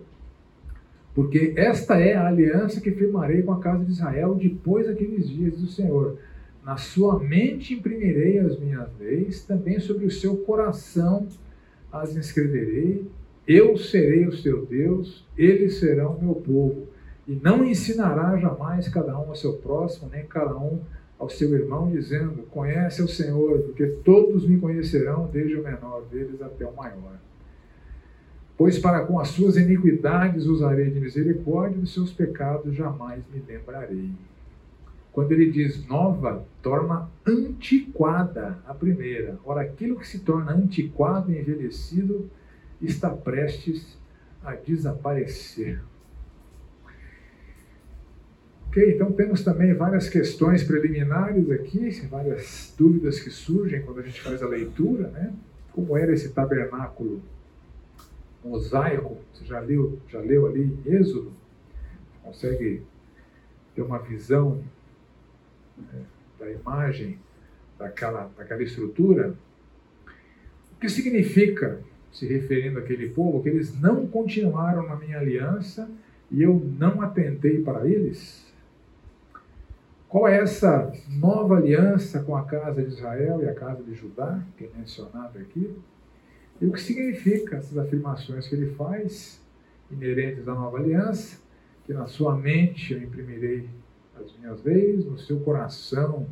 [1.15, 5.53] porque esta é a aliança que firmarei com a casa de Israel depois daqueles dias,
[5.53, 6.17] diz o Senhor.
[6.65, 11.25] Na sua mente imprimirei as minhas leis, também sobre o seu coração
[11.93, 13.07] as inscreverei,
[13.47, 16.87] eu serei o seu Deus, eles serão meu povo.
[17.27, 20.81] E não ensinará jamais cada um ao seu próximo, nem cada um
[21.19, 26.41] ao seu irmão, dizendo: Conhece o Senhor, porque todos me conhecerão, desde o menor deles
[26.41, 27.17] até o maior.
[28.57, 34.09] Pois para com as suas iniquidades usarei de misericórdia, dos seus pecados jamais me lembrarei.
[35.13, 39.37] Quando ele diz nova, torna antiquada a primeira.
[39.45, 42.29] Ora, aquilo que se torna antiquado e envelhecido
[42.81, 43.95] está prestes
[44.43, 45.79] a desaparecer.
[48.67, 54.19] Ok, então temos também várias questões preliminares aqui, várias dúvidas que surgem quando a gente
[54.19, 55.31] faz a leitura, né?
[55.71, 57.21] Como era esse tabernáculo
[58.43, 59.19] mosaico?
[59.31, 61.31] Você já leu, já leu ali em Êxodo?
[62.23, 62.81] Consegue
[63.75, 64.59] ter uma visão
[65.77, 66.01] né,
[66.39, 67.19] da imagem
[67.77, 69.33] daquela, daquela estrutura,
[70.71, 71.79] o que significa
[72.11, 75.89] se referindo àquele povo, que eles não continuaram na minha aliança
[76.29, 78.43] e eu não atentei para eles?
[80.07, 84.43] Qual é essa nova aliança com a casa de Israel e a casa de Judá,
[84.55, 85.75] que é mencionado aqui?
[86.61, 89.41] E o que significa essas afirmações que ele faz,
[89.91, 91.39] inerentes à nova aliança,
[91.83, 93.67] que na sua mente eu imprimirei
[94.19, 96.27] as minhas leis, no seu coração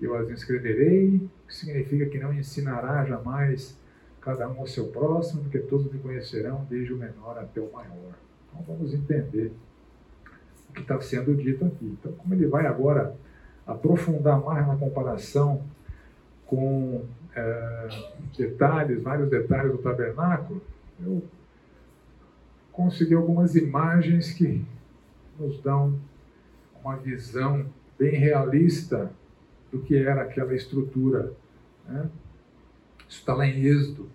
[0.00, 3.78] eu as escreverei, que significa que não ensinará jamais
[4.20, 8.14] cada um ao seu próximo, porque todos me conhecerão, desde o menor até o maior.
[8.48, 9.52] Então vamos entender
[10.68, 11.96] o que está sendo dito aqui.
[11.98, 13.14] Então, como ele vai agora
[13.66, 15.62] aprofundar mais na comparação
[16.46, 17.04] com
[17.34, 17.88] é,
[18.36, 20.62] detalhes, vários detalhes do tabernáculo,
[21.02, 21.22] eu
[22.72, 24.64] consegui algumas imagens que
[25.38, 25.98] nos dão
[26.82, 27.66] uma visão
[27.98, 29.10] bem realista
[29.70, 31.32] do que era aquela estrutura.
[31.86, 32.08] Né?
[33.08, 34.08] Isso está lá em Êxodo,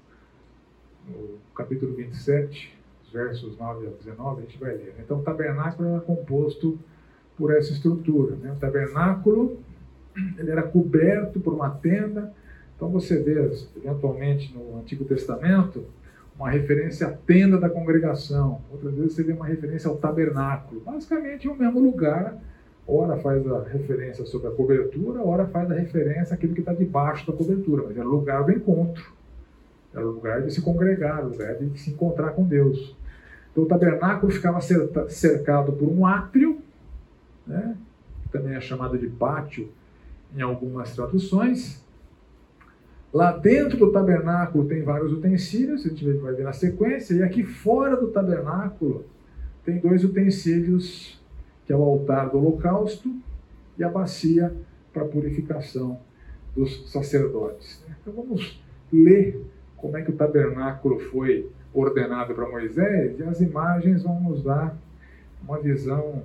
[1.07, 2.75] no capítulo 27,
[3.13, 4.95] versos 9 a 19, a gente vai ler.
[4.99, 6.77] Então, o tabernáculo era composto
[7.37, 8.35] por essa estrutura.
[8.35, 8.51] Né?
[8.51, 9.59] O tabernáculo
[10.37, 12.33] ele era coberto por uma tenda.
[12.75, 15.85] Então, você vê, eventualmente, no Antigo Testamento,
[16.37, 18.61] uma referência à tenda da congregação.
[18.71, 20.81] Outras vezes você vê uma referência ao tabernáculo.
[20.81, 22.37] Basicamente, é o mesmo lugar
[22.87, 27.25] Ora faz a referência sobre a cobertura, ora faz a referência àquilo que está debaixo
[27.25, 29.11] da cobertura, mas o lugar do encontro,
[29.93, 32.95] o lugar de se congregar, lugar de se encontrar com Deus.
[33.51, 36.59] Então o tabernáculo ficava cercado por um átrio,
[37.47, 37.75] né,
[38.21, 39.69] que também é chamado de pátio
[40.35, 41.83] em algumas traduções.
[43.11, 47.43] Lá dentro do tabernáculo tem vários utensílios, a gente vai ver na sequência, e aqui
[47.43, 49.05] fora do tabernáculo
[49.63, 51.14] tem dois utensílios
[51.65, 53.13] que é o altar do holocausto
[53.77, 54.55] e a bacia
[54.93, 55.99] para a purificação
[56.55, 57.83] dos sacerdotes.
[58.01, 58.61] Então vamos
[58.91, 59.41] ler
[59.75, 64.77] como é que o tabernáculo foi ordenado para Moisés e as imagens vão nos dar
[65.43, 66.23] uma visão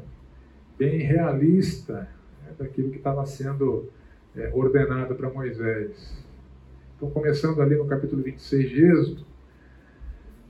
[0.79, 2.09] bem realista
[2.43, 3.91] né, daquilo que estava sendo
[4.37, 6.25] é, ordenado para Moisés.
[6.97, 9.27] Então, começando ali no capítulo 26 de Êxodo,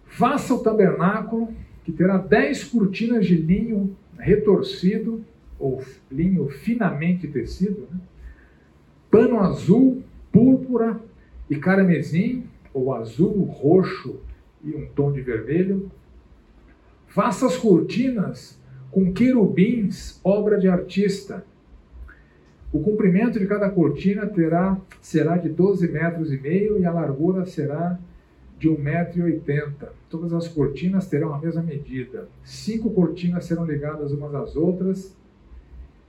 [0.04, 5.24] faça o tabernáculo que terá dez cortinas de linho retorcido,
[5.58, 8.00] ou linho finamente tecido, né?
[9.10, 10.02] pano azul,
[10.32, 11.00] púrpura
[11.48, 14.20] e carmesim, ou azul, roxo
[14.62, 15.90] e um tom de vermelho.
[17.08, 18.58] Faça as cortinas
[18.90, 21.44] com querubins, obra de artista.
[22.72, 27.44] O comprimento de cada cortina terá, será de 12 metros e meio e a largura
[27.44, 27.98] será
[28.60, 29.88] de 1,80m.
[30.10, 32.28] Todas as cortinas terão a mesma medida.
[32.44, 35.16] Cinco cortinas serão ligadas umas às outras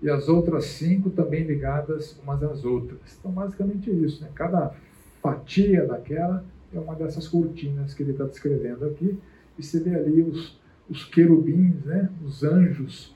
[0.02, 3.00] e as outras cinco também ligadas umas às outras.
[3.18, 4.22] Então, basicamente é isso.
[4.22, 4.30] Né?
[4.36, 4.76] Cada
[5.22, 6.44] fatia daquela
[6.74, 9.18] é uma dessas cortinas que ele está descrevendo aqui.
[9.58, 12.10] E você vê ali os, os querubins, né?
[12.26, 13.16] os anjos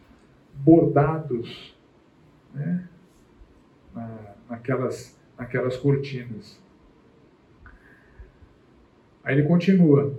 [0.53, 1.75] bordados
[2.53, 2.88] né?
[3.93, 6.57] Na, naquelas, naquelas cortinas.
[9.26, 10.13] Aí ele continua.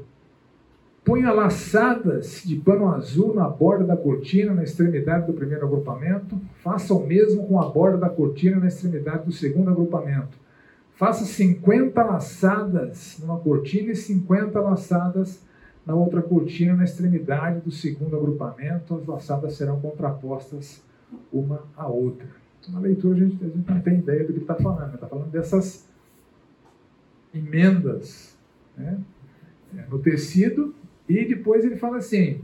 [1.05, 6.37] Ponha laçadas de pano azul na borda da cortina, na extremidade do primeiro agrupamento.
[6.57, 10.37] Faça o mesmo com a borda da cortina na extremidade do segundo agrupamento.
[10.97, 15.41] Faça 50 laçadas numa cortina e 50 laçadas
[15.87, 18.97] na outra cortina, na extremidade do segundo agrupamento.
[18.97, 20.83] As laçadas serão contrapostas
[21.33, 22.27] uma à outra.
[22.69, 24.95] Na leitura, a gente, a gente não tem ideia do que está falando.
[24.95, 25.87] Está falando dessas
[27.33, 28.36] emendas
[28.77, 28.99] né,
[29.91, 30.75] no tecido,
[31.09, 32.41] e depois ele fala assim: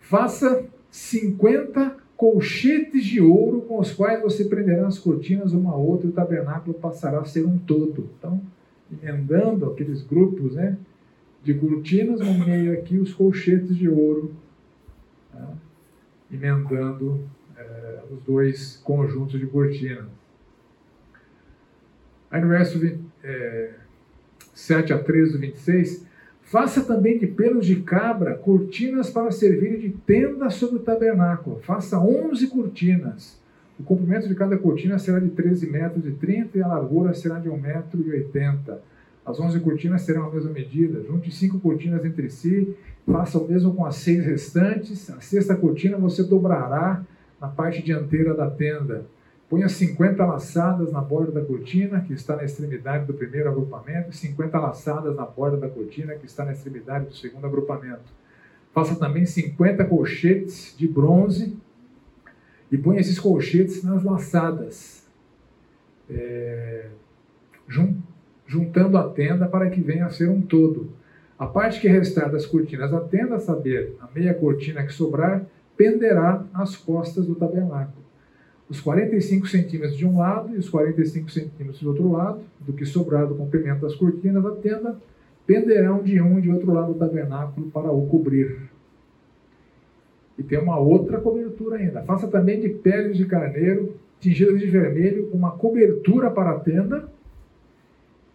[0.00, 6.08] faça 50 colchetes de ouro com os quais você prenderá as cortinas uma a outra
[6.08, 8.10] e o tabernáculo passará a ser um todo.
[8.18, 8.42] Então,
[8.90, 10.76] emendando aqueles grupos né,
[11.44, 14.34] de cortinas, no meio aqui os colchetes de ouro,
[15.32, 15.54] tá,
[16.32, 20.06] emendando é, os dois conjuntos de cortinas.
[22.30, 23.74] Aí no verso 20, é,
[24.58, 26.04] 7 a 13 do 26,
[26.42, 31.60] faça também de pelos de cabra cortinas para servirem de tenda sobre o tabernáculo.
[31.62, 33.38] Faça 11 cortinas.
[33.78, 37.38] O comprimento de cada cortina será de 13 metros e 30 e a largura será
[37.38, 38.82] de 1 metro 80.
[39.24, 41.04] As 11 cortinas serão a mesma medida.
[41.04, 45.08] Junte cinco cortinas entre si, faça o mesmo com as seis restantes.
[45.10, 47.04] A sexta cortina você dobrará
[47.40, 49.06] na parte dianteira da tenda.
[49.48, 54.16] Ponha 50 laçadas na borda da cortina, que está na extremidade do primeiro agrupamento, e
[54.16, 58.12] 50 laçadas na borda da cortina, que está na extremidade do segundo agrupamento.
[58.74, 61.56] Faça também 50 colchetes de bronze
[62.70, 65.06] e ponha esses colchetes nas laçadas.
[66.10, 66.88] É,
[68.46, 70.92] juntando a tenda para que venha a ser um todo.
[71.38, 75.46] A parte que restar das cortinas da tenda, a saber, a meia cortina que sobrar,
[75.76, 77.97] penderá às costas do tabernáculo.
[78.68, 82.84] Os 45 centímetros de um lado e os 45 centímetros do outro lado, do que
[82.84, 84.98] sobrar do comprimento das cortinas da tenda,
[85.46, 88.68] penderão de um e de outro lado do tabernáculo para o cobrir.
[90.36, 92.02] E tem uma outra cobertura ainda.
[92.02, 97.08] Faça também de peles de carneiro, tingidas de vermelho, uma cobertura para a tenda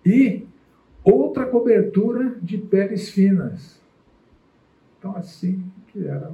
[0.03, 0.45] e
[1.03, 3.79] outra cobertura de peles finas.
[4.97, 6.31] Então, assim que era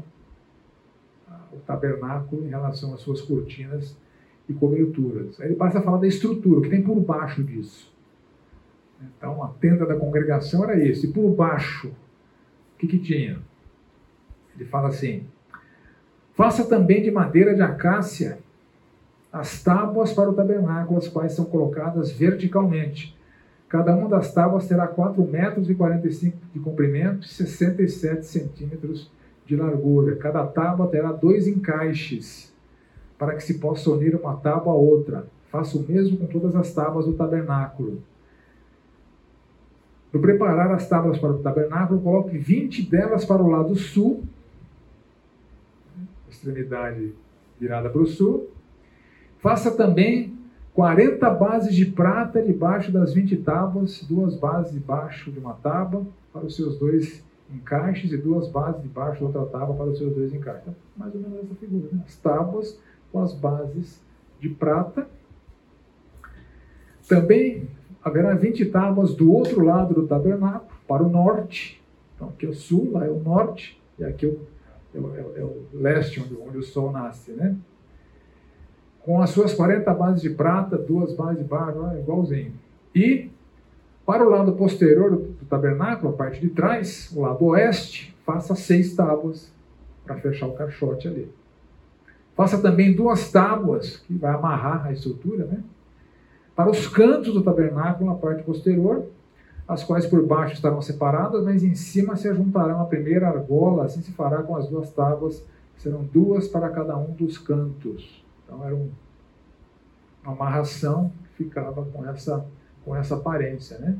[1.51, 3.97] o tabernáculo em relação às suas cortinas
[4.47, 5.39] e coberturas.
[5.39, 7.91] Aí ele passa a falar da estrutura, o que tem por baixo disso.
[9.01, 11.07] Então, a tenda da congregação era esse.
[11.07, 13.39] E por baixo, o que, que tinha?
[14.55, 15.23] Ele fala assim:
[16.33, 18.39] faça também de madeira de acácia
[19.31, 23.15] as tábuas para o tabernáculo, as quais são colocadas verticalmente
[23.69, 29.11] Cada uma das tábuas terá 4 metros e 45 de comprimento e 67 centímetros
[29.49, 30.15] de largura.
[30.15, 32.53] Cada tábua terá dois encaixes
[33.17, 35.25] para que se possa unir uma tábua a outra.
[35.51, 37.99] Faça o mesmo com todas as tábuas do tabernáculo.
[40.13, 44.23] No preparar as tábuas para o tabernáculo, coloque 20 delas para o lado sul,
[46.29, 47.13] extremidade
[47.59, 48.49] virada para o sul.
[49.39, 50.37] Faça também
[50.75, 56.45] 40 bases de prata debaixo das 20 tábuas, duas bases debaixo de uma tábua para
[56.45, 57.23] os seus dois
[57.53, 60.61] encaixes e duas bases debaixo de outra tábua para os seus dois encaixes.
[60.63, 61.89] Então, mais ou menos essa figura.
[61.91, 62.03] Né?
[62.05, 62.79] As tábuas
[63.11, 64.01] com as bases
[64.39, 65.07] de prata.
[67.07, 67.67] Também
[68.03, 71.81] haverá 20 tábuas do outro lado do tabernáculo, para o norte.
[72.15, 74.47] Então, aqui é o sul, lá é o norte, e aqui é o,
[74.93, 77.55] é o, é o leste, onde, onde o sol nasce, né?
[79.09, 82.53] com as suas 40 bases de prata, duas bases de barro, é igualzinho.
[82.93, 83.31] E
[84.09, 88.95] para o lado posterior do tabernáculo, a parte de trás, o lado oeste, faça seis
[88.95, 89.53] tábuas
[90.03, 91.31] para fechar o caixote ali.
[92.35, 95.63] Faça também duas tábuas, que vai amarrar a estrutura, né?
[96.55, 99.05] Para os cantos do tabernáculo, na parte posterior,
[99.67, 104.01] as quais por baixo estarão separadas, mas em cima se juntarão a primeira argola, assim
[104.01, 105.45] se fará com as duas tábuas,
[105.77, 108.25] serão duas para cada um dos cantos.
[108.43, 108.89] Então era um,
[110.23, 112.43] uma amarração que ficava com essa,
[112.89, 113.77] com essa aparência.
[113.77, 113.95] Né?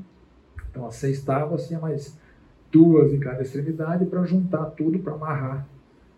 [0.71, 2.17] Então as seis tábuas tinha mais
[2.71, 5.67] duas em cada extremidade para juntar tudo para amarrar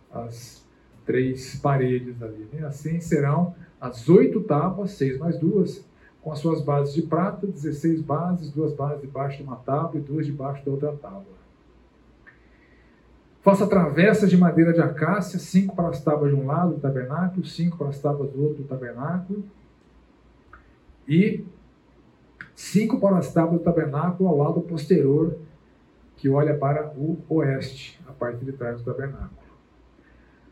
[0.09, 0.65] as
[1.05, 2.47] três paredes ali.
[2.53, 2.65] Né?
[2.65, 5.85] Assim serão as oito tábuas, seis mais duas,
[6.21, 10.03] com as suas bases de prata, 16 bases, duas bases debaixo de uma tábua e
[10.03, 11.41] duas debaixo da outra tábua.
[13.41, 17.43] Faça travessas de madeira de acácia, cinco para as tábuas de um lado do tabernáculo,
[17.43, 19.43] cinco para as tábuas do outro do tabernáculo,
[21.07, 21.43] e
[22.61, 25.37] cinco para as tábuas do tabernáculo ao lado posterior,
[26.17, 29.31] que olha para o oeste, a parte de trás do tabernáculo.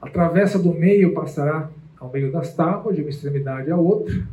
[0.01, 4.27] A travessa do meio passará ao meio das tábuas, de uma extremidade à outra.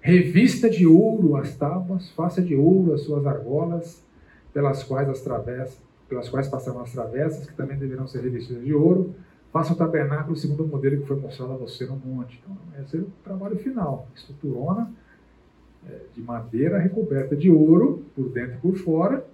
[0.00, 4.04] Revista de ouro as tábuas, faça de ouro as suas argolas,
[4.52, 5.78] pelas quais as travessas
[6.08, 9.14] pelas quais passarão as travessas, que também deverão ser revestidas de ouro.
[9.52, 12.40] Faça o tabernáculo segundo o modelo que foi mostrado a você no monte.
[12.42, 14.08] Então, esse é o trabalho final.
[14.14, 14.90] Estruturona
[16.14, 19.26] de madeira recoberta de ouro, por dentro e por fora.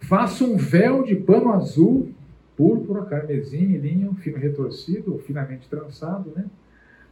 [0.00, 2.12] Faça um véu de pano azul,
[2.56, 6.32] púrpura, carmesim e linho fino retorcido ou finamente trançado.
[6.34, 6.46] Né?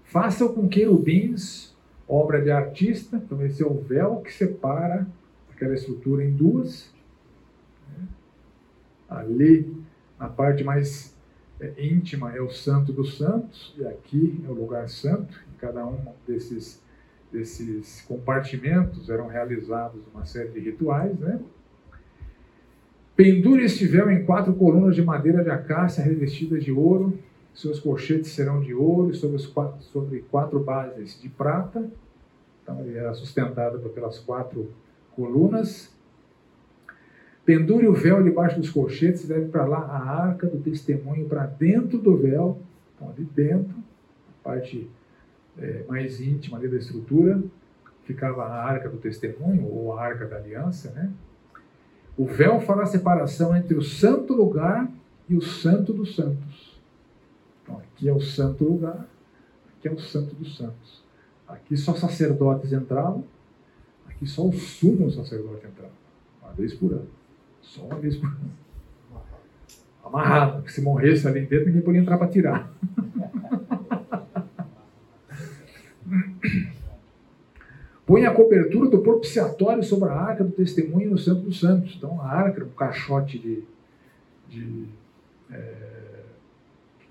[0.05, 1.75] Faça-o com querubins,
[2.09, 3.17] obra de artista.
[3.17, 5.07] Então, esse é o véu que separa
[5.51, 6.95] aquela estrutura em duas
[9.09, 9.73] Ali,
[10.19, 11.15] na parte mais
[11.61, 15.41] é, íntima, é o Santo dos Santos, e aqui é o lugar santo.
[15.55, 16.83] Em cada um desses,
[17.33, 21.19] desses compartimentos eram realizados uma série de rituais.
[21.19, 21.41] Né?
[23.15, 27.19] Pendure este véu em quatro colunas de madeira de acácia revestidas de ouro.
[27.55, 31.91] Seus colchetes serão de ouro sobre, quatro, sobre quatro bases de prata.
[32.63, 34.71] Então, ele era sustentado pelas quatro
[35.15, 35.95] colunas.
[37.47, 41.47] Pendure o véu debaixo dos colchetes e leve para lá a arca do testemunho para
[41.47, 42.59] dentro do véu,
[42.95, 43.73] então ali dentro,
[44.29, 44.91] a parte
[45.59, 47.43] é, mais íntima ali da estrutura,
[48.05, 51.11] ficava a arca do testemunho ou a arca da aliança, né?
[52.17, 54.91] O véu fará a separação entre o santo lugar
[55.29, 56.81] e o santo dos santos.
[57.63, 59.07] Então aqui é o santo lugar,
[59.77, 61.05] aqui é o santo dos santos.
[61.47, 63.25] Aqui só sacerdotes entravam,
[64.09, 65.93] aqui só o sumo sacerdote entrava,
[66.43, 67.09] uma vez por ano.
[67.61, 68.67] Só uma vez por ano.
[70.05, 72.73] Amarrado, porque se morresse ali dentro, ninguém podia entrar para tirar.
[78.07, 81.95] põe a cobertura do propiciatório sobre a arca do testemunho no centro dos santos.
[81.97, 83.65] Então, a arca, um caixote de,
[84.49, 84.85] de
[85.51, 85.63] é,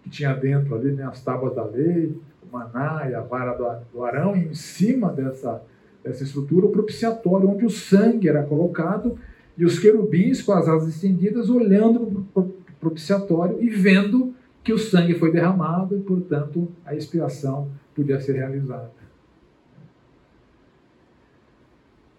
[0.02, 3.54] que tinha dentro ali né, as tábuas da lei, o maná e a vara
[3.92, 5.62] do Arão, e em cima dessa,
[6.02, 9.20] dessa estrutura, o propiciatório, onde o sangue era colocado,
[9.58, 14.34] e os querubins com as asas estendidas olhando para o propiciatório e vendo
[14.64, 18.92] que o sangue foi derramado e, portanto, a expiação podia ser realizada.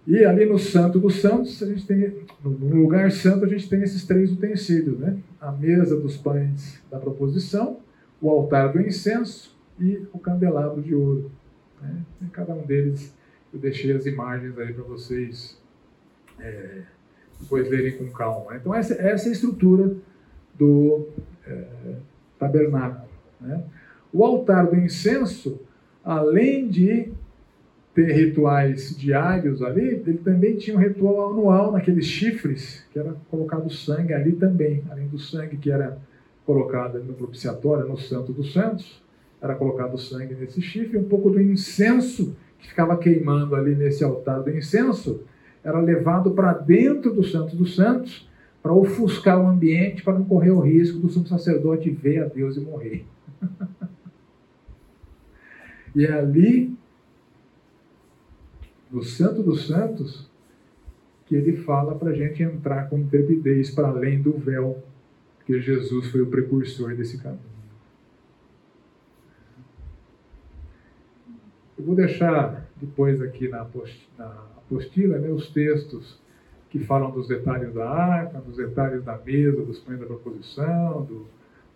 [0.07, 3.83] E ali no Santo dos Santos, a gente tem, no lugar santo, a gente tem
[3.83, 5.19] esses três utensílios, né?
[5.41, 7.81] A mesa dos pães da proposição,
[8.21, 11.31] o altar do incenso e o candelabro de ouro.
[11.83, 12.03] Né?
[12.23, 13.15] Em cada um deles
[13.53, 15.61] eu deixei as imagens aí para vocês
[16.39, 16.83] é,
[17.41, 18.57] depois lerem com calma.
[18.57, 19.95] Então essa, essa é a estrutura
[20.55, 21.09] do
[21.47, 21.65] é,
[22.39, 23.09] tabernáculo.
[23.41, 23.63] Né?
[24.13, 25.61] O altar do incenso,
[26.05, 27.13] além de
[27.97, 33.73] ter rituais diários ali, ele também tinha um ritual anual naqueles chifres, que era colocado
[33.73, 35.97] sangue ali também, além do sangue que era
[36.45, 39.03] colocado no propiciatório, no Santo dos Santos,
[39.41, 44.43] era colocado sangue nesse chifre, um pouco do incenso que ficava queimando ali nesse altar
[44.43, 45.23] do incenso,
[45.65, 48.29] era levado para dentro do Santo dos Santos
[48.63, 52.59] para ofuscar o ambiente, para não correr o risco do sumo sacerdote ver a Deus
[52.59, 53.07] e morrer.
[55.97, 56.77] e é ali
[58.91, 60.29] no Santo dos Santos,
[61.27, 64.83] que ele fala para a gente entrar com intrepidez para além do véu,
[65.45, 67.41] que Jesus foi o precursor desse caminho.
[71.79, 76.19] Eu vou deixar depois aqui na apostila né, os textos
[76.71, 81.27] que falam dos detalhes da arca, dos detalhes da mesa, dos pães da proposição, do,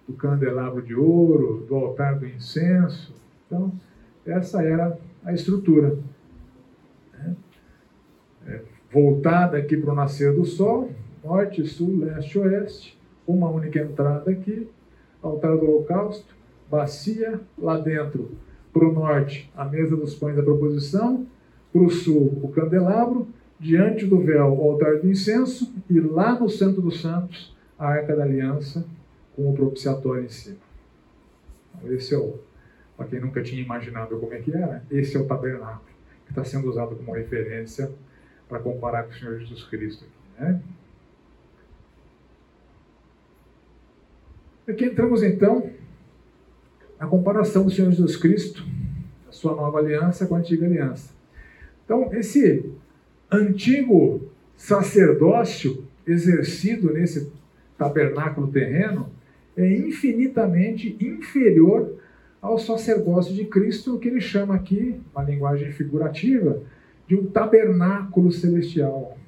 [0.07, 3.15] do candelabro de ouro, do altar do incenso.
[3.47, 3.73] Então,
[4.27, 5.99] essa era a estrutura
[8.47, 8.61] é,
[8.93, 10.91] voltada aqui para o nascer do sol,
[11.22, 14.68] norte, sul, leste, oeste, uma única entrada aqui,
[15.22, 16.34] altar do holocausto,
[16.70, 18.30] bacia, lá dentro,
[18.72, 21.26] para o norte, a mesa dos pães da proposição,
[21.72, 23.28] para o sul, o candelabro,
[23.59, 28.16] diante do véu, o altar do incenso, e lá no centro dos santos, a arca
[28.16, 28.84] da aliança,
[29.36, 30.57] com o propiciatório em cima.
[31.74, 32.38] Então, esse é o,
[32.97, 35.91] para quem nunca tinha imaginado como é que era, esse é o tabernáculo,
[36.24, 37.91] que está sendo usado como referência
[38.51, 40.05] para comparar com o Senhor Jesus Cristo.
[40.05, 40.61] Aqui, né?
[44.68, 45.70] Aqui entramos então
[46.98, 48.66] na comparação do Senhor Jesus Cristo,
[49.28, 51.14] a sua nova aliança com a antiga aliança.
[51.84, 52.70] Então, esse
[53.30, 57.32] antigo sacerdócio exercido nesse
[57.78, 59.09] tabernáculo terreno
[59.57, 61.98] é infinitamente inferior
[62.42, 66.62] ao sacerdócio de Cristo, que ele chama aqui, uma linguagem figurativa,
[67.11, 69.19] de um tabernáculo celestial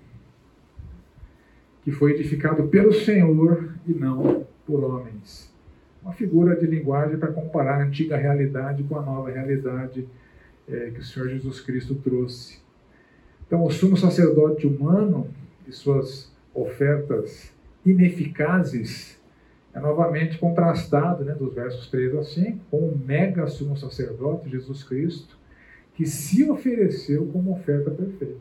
[1.82, 5.52] que foi edificado pelo Senhor e não por homens.
[6.00, 10.06] Uma figura de linguagem para comparar a antiga realidade com a nova realidade
[10.68, 12.60] é, que o Senhor Jesus Cristo trouxe.
[13.48, 15.26] Então, o sumo sacerdote humano
[15.66, 17.52] e suas ofertas
[17.84, 19.20] ineficazes
[19.74, 24.84] é novamente contrastado, né, dos versos 3 a 5, com o mega sumo sacerdote, Jesus
[24.84, 25.41] Cristo,
[25.94, 28.40] que se ofereceu como oferta perfeita.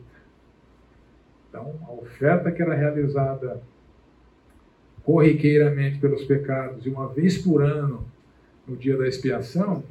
[1.48, 3.60] Então, a oferta que era realizada
[5.04, 8.06] corriqueiramente pelos pecados, de uma vez por ano,
[8.66, 9.82] no dia da expiação,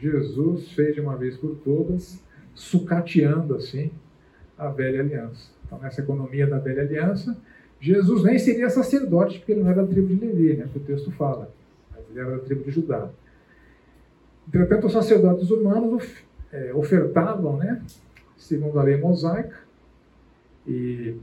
[0.00, 2.20] Jesus fez de uma vez por todas,
[2.54, 3.90] sucateando assim
[4.58, 5.50] a velha aliança.
[5.64, 7.36] Então, nessa economia da velha aliança,
[7.80, 10.82] Jesus nem seria sacerdote, porque ele não era da tribo de Levi, né, que o
[10.82, 11.52] texto fala,
[11.90, 13.08] mas ele era da tribo de Judá.
[14.48, 17.82] Entretanto, os sacerdotes humanos é, ofertavam, né,
[18.36, 19.58] segundo a lei mosaica,
[20.66, 21.16] e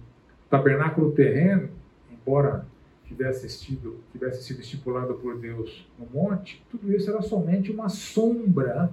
[0.49, 1.69] tabernáculo terreno,
[2.11, 2.65] embora
[3.05, 8.91] tivesse sido, tivesse sido estipulado por Deus no monte, tudo isso era somente uma sombra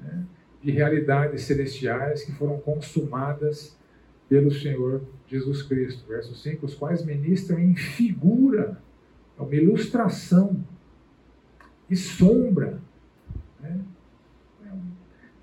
[0.00, 0.24] né,
[0.62, 3.76] de realidades celestiais que foram consumadas
[4.28, 6.06] pelo Senhor Jesus Cristo.
[6.06, 8.80] Verso 5: os quais ministram em figura,
[9.38, 10.64] é uma ilustração
[11.88, 12.80] e sombra.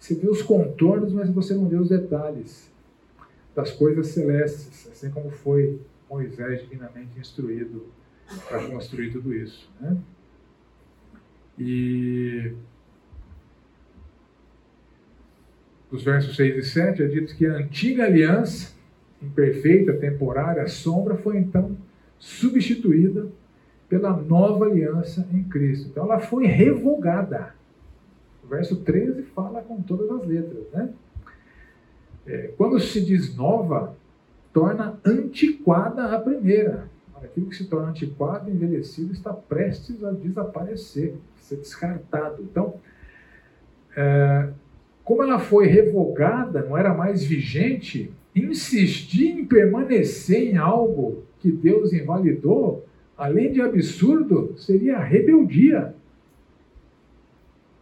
[0.03, 2.69] Você vê os contornos, mas você não vê os detalhes
[3.55, 5.79] das coisas celestes, assim como foi
[6.09, 7.85] Moisés divinamente instruído
[8.49, 9.71] para construir tudo isso.
[9.79, 9.97] Né?
[11.57, 12.51] E
[15.89, 18.73] nos versos 6 e 7 é dito que a antiga aliança,
[19.21, 21.77] imperfeita, temporária, sombra, foi então
[22.19, 23.31] substituída
[23.87, 25.87] pela nova aliança em Cristo.
[25.87, 27.55] Então ela foi revogada.
[28.53, 30.93] Verso 13 fala com todas as letras, né?
[32.25, 33.95] é, quando se diz nova,
[34.53, 36.87] torna antiquada a primeira.
[37.21, 42.43] Aquilo que se torna antiquado, envelhecido, está prestes a desaparecer, ser descartado.
[42.43, 42.75] Então,
[43.95, 44.49] é,
[45.03, 51.93] como ela foi revogada, não era mais vigente, insistir em permanecer em algo que Deus
[51.93, 52.85] invalidou,
[53.17, 55.95] além de absurdo, seria rebeldia.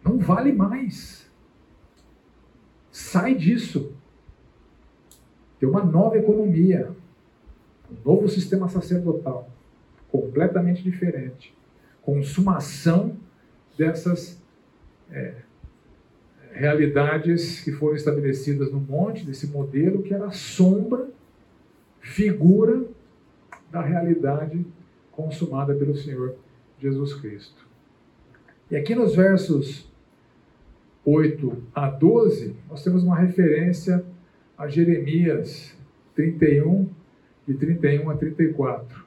[0.03, 1.29] Não vale mais.
[2.91, 3.93] Sai disso.
[5.59, 6.91] Tem uma nova economia,
[7.89, 9.49] um novo sistema sacerdotal,
[10.11, 11.55] completamente diferente.
[12.01, 13.15] Consumação
[13.77, 14.41] dessas
[15.11, 15.35] é,
[16.51, 21.09] realidades que foram estabelecidas no monte, desse modelo que era sombra,
[21.99, 22.83] figura
[23.69, 24.65] da realidade
[25.11, 26.35] consumada pelo Senhor
[26.79, 27.67] Jesus Cristo.
[28.69, 29.90] E aqui nos versos
[31.05, 34.03] 8 a 12, nós temos uma referência
[34.57, 35.75] a Jeremias
[36.15, 36.87] 31,
[37.47, 39.03] de 31 a 34.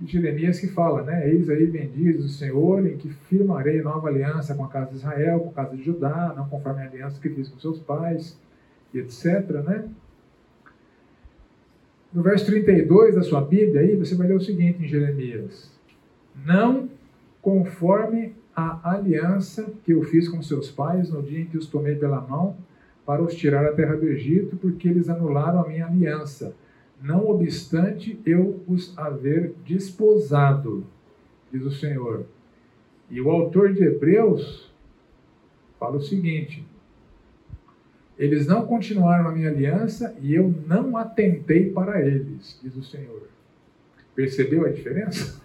[0.00, 1.30] E Jeremias que fala, né?
[1.30, 5.40] Eis aí bendiz o Senhor, em que firmarei nova aliança com a casa de Israel,
[5.40, 8.36] com a casa de Judá, não conforme a aliança que fiz com seus pais,
[8.92, 9.88] e etc, né?
[12.12, 15.70] No verso 32 da sua Bíblia, aí, você vai ler o seguinte em Jeremias:
[16.44, 16.88] Não
[17.40, 21.94] conforme a aliança que eu fiz com seus pais no dia em que os tomei
[21.94, 22.56] pela mão
[23.06, 26.54] para os tirar da terra do Egito, porque eles anularam a minha aliança,
[27.02, 30.86] não obstante eu os haver desposado,
[31.50, 32.26] diz o Senhor.
[33.10, 34.70] E o autor de Hebreus
[35.78, 36.64] fala o seguinte:
[38.18, 43.28] eles não continuaram a minha aliança e eu não atentei para eles, diz o Senhor.
[44.14, 45.40] Percebeu a diferença?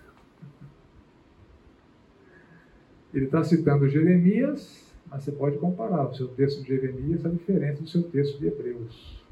[3.16, 7.82] Ele está citando Jeremias, mas você pode comparar o seu texto de Jeremias a diferente
[7.82, 9.24] do seu texto de Hebreus.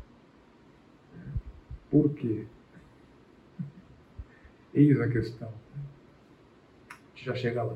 [1.91, 2.45] Por quê?
[4.73, 5.49] Eis a questão.
[6.89, 7.75] A gente já chega lá.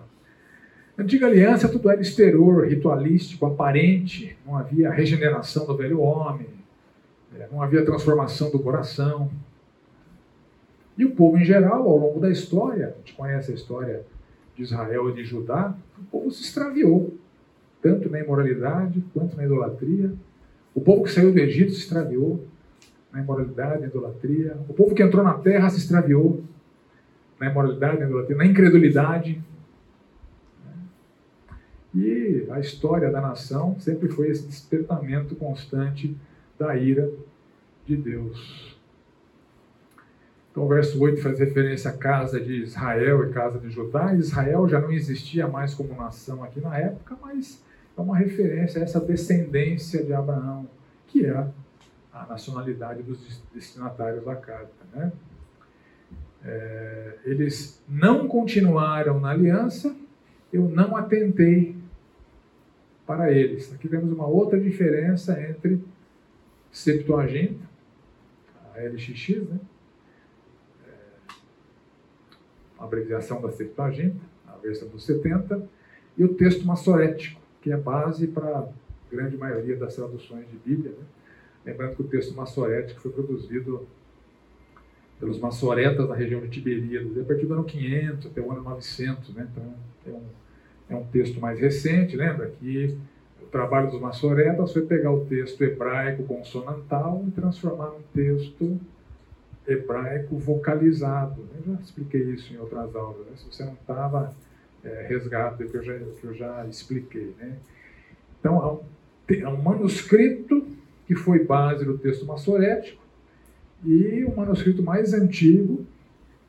[0.95, 6.47] Na antiga aliança, tudo era exterior, ritualístico, aparente, não havia regeneração do velho homem,
[7.37, 9.29] é, não havia transformação do coração.
[10.97, 14.05] E o povo em geral, ao longo da história, a gente conhece a história
[14.57, 17.13] de Israel e de Judá, o povo se extraviou,
[17.81, 20.11] tanto na imoralidade quanto na idolatria.
[20.73, 22.43] O povo que saiu do Egito se extraviou
[23.13, 24.57] na imoralidade, na idolatria.
[24.67, 26.43] O povo que entrou na terra se extraviou
[27.39, 29.41] na imoralidade, na idolatria, na incredulidade.
[31.93, 36.17] E a história da nação sempre foi esse despertamento constante
[36.57, 37.11] da ira
[37.85, 38.76] de Deus.
[40.57, 44.15] Então, o verso 8 faz referência à casa de Israel e casa de Judá.
[44.15, 47.63] Israel já não existia mais como nação aqui na época, mas
[47.95, 50.67] é uma referência a essa descendência de Abraão,
[51.05, 51.47] que é
[52.11, 54.73] a nacionalidade dos destinatários da carta.
[54.95, 55.11] Né?
[56.43, 59.95] É, eles não continuaram na aliança,
[60.51, 61.75] eu não atentei
[63.05, 63.71] para eles.
[63.71, 65.83] Aqui temos uma outra diferença entre
[66.71, 67.63] Septuaginta,
[68.73, 69.59] a LXX, né?
[70.87, 70.97] É,
[72.79, 75.67] abreviação da Septuaginta, a versão dos 70,
[76.17, 78.67] e o texto massorético, que é base para a
[79.11, 80.91] grande maioria das traduções de Bíblia.
[80.91, 81.05] Né?
[81.65, 83.87] Lembrando que o texto massorético foi produzido
[85.19, 89.33] pelos massoretas na região de Tiberíades, a partir do ano 500 até o ano 900,
[89.33, 89.47] né?
[89.51, 89.73] então
[90.05, 90.23] é um,
[90.89, 92.97] é um texto mais recente, lembra que
[93.41, 98.79] o trabalho dos massoretas foi pegar o texto hebraico consonantal e transformar num texto
[99.67, 101.47] hebraico vocalizado.
[101.55, 103.33] Eu já expliquei isso em outras aulas, né?
[103.35, 104.33] se você não estava,
[104.83, 107.35] é, resgata que eu já, que eu já expliquei.
[107.39, 107.57] Né?
[108.39, 108.81] Então,
[109.29, 110.65] é um, um manuscrito
[111.05, 113.01] que foi base do texto massorético,
[113.83, 115.85] e o manuscrito mais antigo,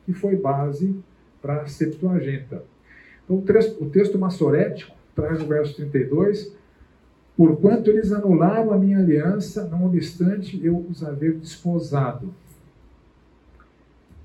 [0.05, 0.95] que foi base
[1.41, 2.63] para a Septuaginta.
[3.23, 6.53] Então, o texto, o texto massorético traz o verso 32,
[7.37, 12.33] porquanto eles anularam a minha aliança, não obstante eu os haver desposado.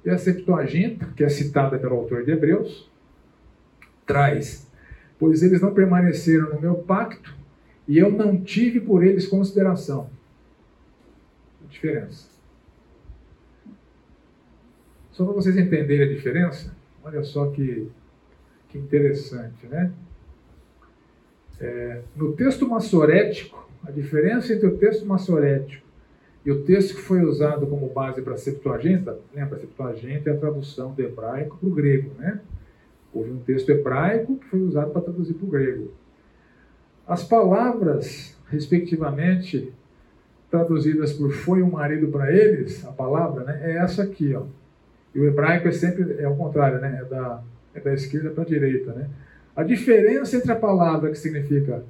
[0.05, 2.91] E a Septuaginta, que é citada pelo autor de Hebreus,
[4.07, 4.71] traz,
[5.19, 7.35] pois eles não permaneceram no meu pacto,
[7.89, 10.11] e eu não tive por eles consideração
[11.75, 12.29] diferença.
[15.11, 17.89] Só para vocês entenderem a diferença, olha só que,
[18.69, 19.93] que interessante, né?
[21.61, 25.87] É, no texto massorético, a diferença entre o texto massorético
[26.45, 30.33] e o texto que foi usado como base para a Septuaginta, lembra, a Septuaginta é
[30.35, 32.41] a tradução do hebraico para o grego, né?
[33.13, 35.93] Houve um texto hebraico que foi usado para traduzir para o grego.
[37.07, 39.73] As palavras, respectivamente,
[40.51, 44.43] traduzidas por foi um marido para eles, a palavra, né, é essa aqui, ó.
[45.15, 47.01] E o hebraico é sempre é ao contrário, né?
[47.01, 47.43] É da,
[47.75, 49.09] é da esquerda para a direita, né?
[49.55, 51.85] A diferença entre a palavra que significa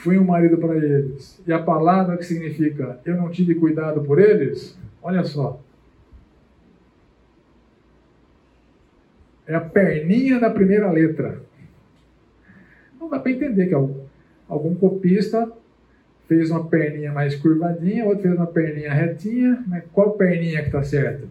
[0.00, 4.18] fui um marido para eles e a palavra que significa eu não tive cuidado por
[4.18, 5.60] eles, olha só.
[9.46, 11.42] É a perninha da primeira letra.
[12.98, 15.50] Não dá para entender que algum, copista
[16.28, 20.82] fez uma perninha mais curvadinha, outro fez uma perninha retinha, mas qual perninha que está
[20.82, 21.26] certa?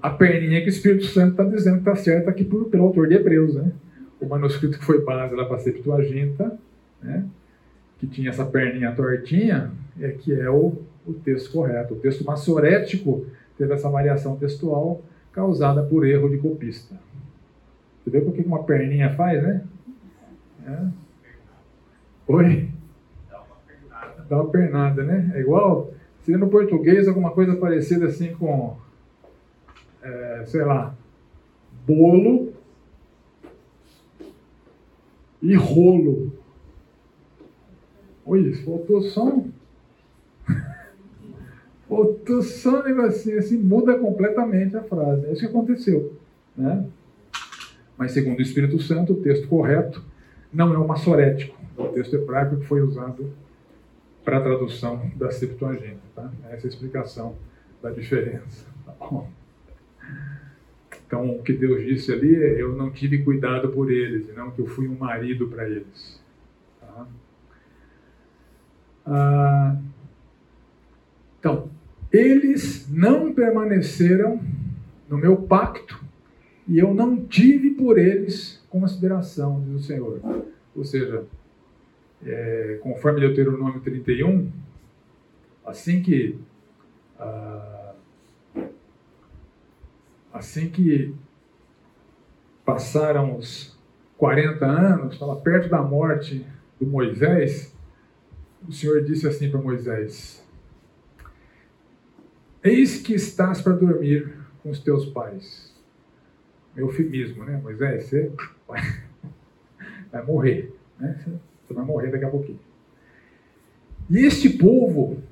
[0.00, 3.08] A perninha que o Espírito Santo está dizendo que está certa aqui por, pelo autor
[3.08, 3.72] de Hebreus, né?
[4.20, 6.58] O manuscrito que foi base lá para a Septuaginta,
[7.02, 7.26] né?
[8.00, 9.70] que tinha essa perninha tortinha,
[10.00, 11.92] é que é o, o texto correto.
[11.92, 13.26] O texto massorético
[13.58, 15.02] teve essa variação textual
[15.32, 16.94] causada por erro de copista.
[18.02, 19.62] Você vê o que uma perninha faz, né?
[20.66, 20.86] É.
[22.26, 22.70] Oi?
[23.30, 24.26] Dá uma pernada.
[24.28, 25.32] Dá uma pernada, né?
[25.34, 28.78] É igual, seria no português alguma coisa parecida assim com,
[30.02, 30.94] é, sei lá,
[31.86, 32.54] bolo
[35.42, 36.39] e rolo.
[38.30, 39.50] Oi, faltou som.
[41.88, 45.26] faltou só um negocinho assim, muda completamente a frase.
[45.26, 46.16] É isso que aconteceu.
[46.56, 46.86] Né?
[47.98, 50.04] Mas, segundo o Espírito Santo, o texto correto
[50.52, 53.32] não é o massorético, é o texto hebraico que foi usado
[54.24, 55.98] para a tradução da Septuaginta.
[56.14, 56.30] Tá?
[56.50, 57.34] Essa é a explicação
[57.82, 58.64] da diferença.
[58.86, 59.28] Tá bom?
[61.04, 64.60] Então, o que Deus disse ali é: eu não tive cuidado por eles, não que
[64.60, 66.19] eu fui um marido para eles.
[69.06, 69.76] Ah,
[71.38, 71.70] então,
[72.12, 74.40] eles não permaneceram
[75.08, 76.02] no meu pacto
[76.68, 80.20] e eu não tive por eles consideração, diz o Senhor.
[80.76, 81.24] Ou seja,
[82.24, 84.50] é, conforme Deuteronômio 31,
[85.64, 86.38] assim que
[87.18, 87.92] ah,
[90.32, 91.14] assim que
[92.64, 93.78] passaram os
[94.16, 96.46] 40 anos, estava perto da morte
[96.78, 97.69] do Moisés,
[98.68, 100.44] o Senhor disse assim para Moisés:
[102.62, 104.32] Eis que estás para dormir
[104.62, 105.70] com os teus pais
[106.76, 107.60] eufemismo, né?
[107.62, 108.32] Moisés, você
[110.10, 111.18] vai morrer, né?
[111.66, 112.60] Você vai morrer daqui a pouquinho.
[114.08, 115.22] E este povo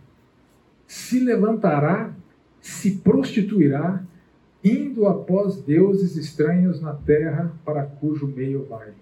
[0.86, 2.12] se levantará,
[2.60, 4.02] se prostituirá,
[4.62, 8.92] indo após deuses estranhos na terra para cujo meio vai,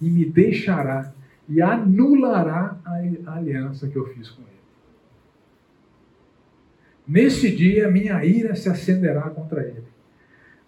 [0.00, 1.12] e me deixará
[1.48, 4.48] e anulará a aliança que eu fiz com ele.
[7.06, 9.88] Nesse dia minha ira se acenderá contra ele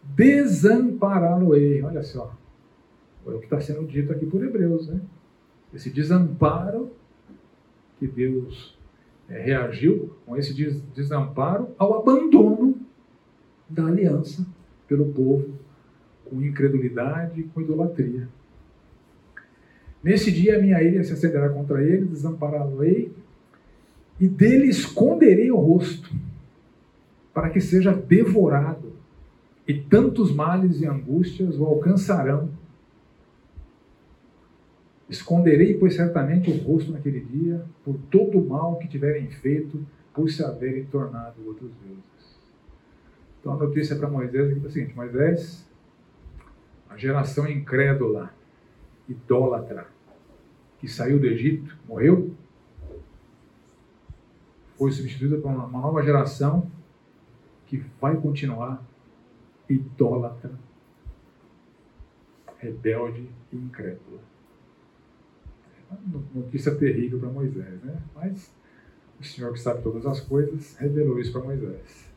[0.03, 1.83] desampará-lo-ei.
[1.83, 2.35] Olha só,
[3.27, 5.01] é o que está sendo dito aqui por Hebreus, né?
[5.73, 6.91] Esse desamparo
[7.99, 8.77] que Deus
[9.29, 10.53] é, reagiu com esse
[10.95, 12.81] desamparo ao abandono
[13.69, 14.45] da aliança
[14.89, 15.55] pelo povo,
[16.25, 18.29] com incredulidade e com idolatria.
[20.03, 23.13] Nesse dia a minha ira se acenderá contra ele, desampará-lo-ei,
[24.19, 26.11] e dele esconderei o rosto,
[27.33, 28.93] para que seja devorado
[29.67, 32.51] e tantos males e angústias o alcançarão.
[35.09, 40.29] Esconderei, pois certamente, o rosto naquele dia, por todo o mal que tiverem feito, por
[40.29, 42.39] se haverem tornado outros deuses.
[43.41, 45.67] Então a notícia para Moisés é, é o seguinte: Moisés,
[46.89, 48.33] a geração incrédula,
[49.11, 49.87] idólatra,
[50.79, 52.35] que saiu do Egito, morreu,
[54.77, 56.71] foi substituída por uma nova geração
[57.67, 58.83] que vai continuar
[59.69, 60.53] idólatra,
[62.59, 64.21] rebelde e incrédula.
[66.35, 68.01] Notícia terrível para Moisés, né?
[68.15, 68.51] Mas
[69.21, 72.11] o Senhor que sabe todas as coisas revelou isso para Moisés.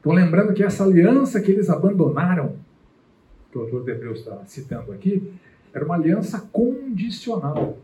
[0.00, 2.56] Então, lembrando que essa aliança que eles abandonaram,
[3.50, 5.32] que o autor de Hebreus está citando aqui,
[5.72, 7.78] era uma aliança condicional.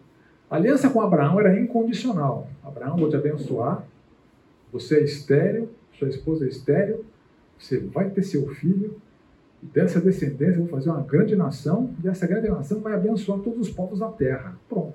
[0.51, 2.49] A aliança com Abraão era incondicional.
[2.63, 3.85] Abraão, vou te abençoar,
[4.73, 7.05] você é estéreo, sua esposa é estéreo,
[7.59, 8.97] você vai ter seu filho,
[9.63, 13.39] e dessa descendência eu vou fazer uma grande nação, e essa grande nação vai abençoar
[13.41, 14.57] todos os povos da terra.
[14.69, 14.95] Pronto.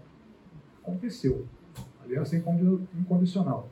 [0.84, 1.46] Aconteceu.
[2.04, 3.70] Aliança incondicional.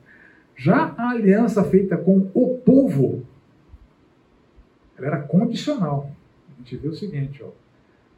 [0.55, 3.25] Já a aliança feita com o povo,
[4.97, 6.09] ela era condicional.
[6.47, 7.49] A gente vê o seguinte, ó,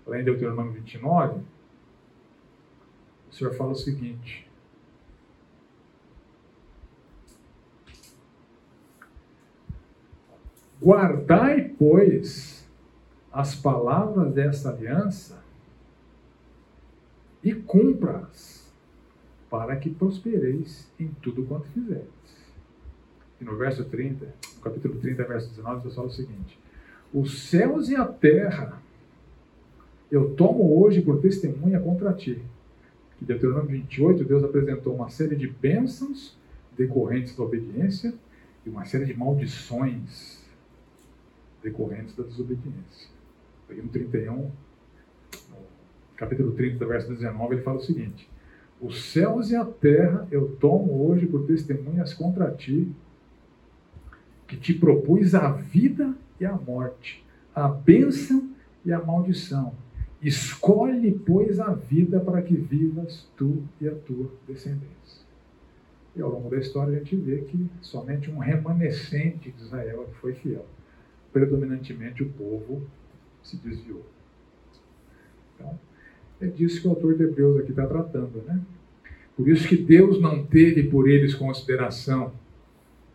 [0.08, 1.42] lá em Deuteronômio 29,
[3.30, 4.48] o Senhor fala o seguinte:
[10.82, 12.68] Guardai, pois,
[13.32, 15.44] as palavras desta aliança
[17.44, 18.74] e cumpra-as,
[19.50, 22.08] para que prospereis em tudo quanto fizerdes.
[23.40, 24.26] E no verso 30,
[24.56, 26.58] no capítulo 30, verso 19, Deus fala o seguinte:
[27.14, 28.82] Os céus e a terra
[30.12, 32.42] eu tomo hoje por testemunha contra ti.
[33.18, 36.38] Que Deuteronômio 28, Deus apresentou uma série de bênçãos
[36.78, 38.14] decorrentes da obediência
[38.66, 40.46] e uma série de maldições
[41.64, 43.10] decorrentes da desobediência.
[43.70, 44.52] Aí no 31, no
[46.16, 48.30] capítulo 30, verso 19, ele fala o seguinte:
[48.80, 52.90] Os céus e a terra eu tomo hoje por testemunhas contra ti,
[54.48, 58.50] que te propus a vida e a morte, a bênção
[58.86, 59.74] e a maldição.
[60.22, 65.26] Escolhe, pois, a vida para que vivas tu e a tua descendência.
[66.16, 70.14] E ao longo da história a gente vê que somente um remanescente de Israel é
[70.20, 70.66] foi fiel.
[71.32, 72.82] Predominantemente o povo
[73.44, 74.04] se desviou.
[75.56, 75.80] Então,
[76.42, 78.60] é disso que o autor de Hebreus aqui está tratando, né?
[79.36, 82.34] Por isso que Deus não teve por eles consideração,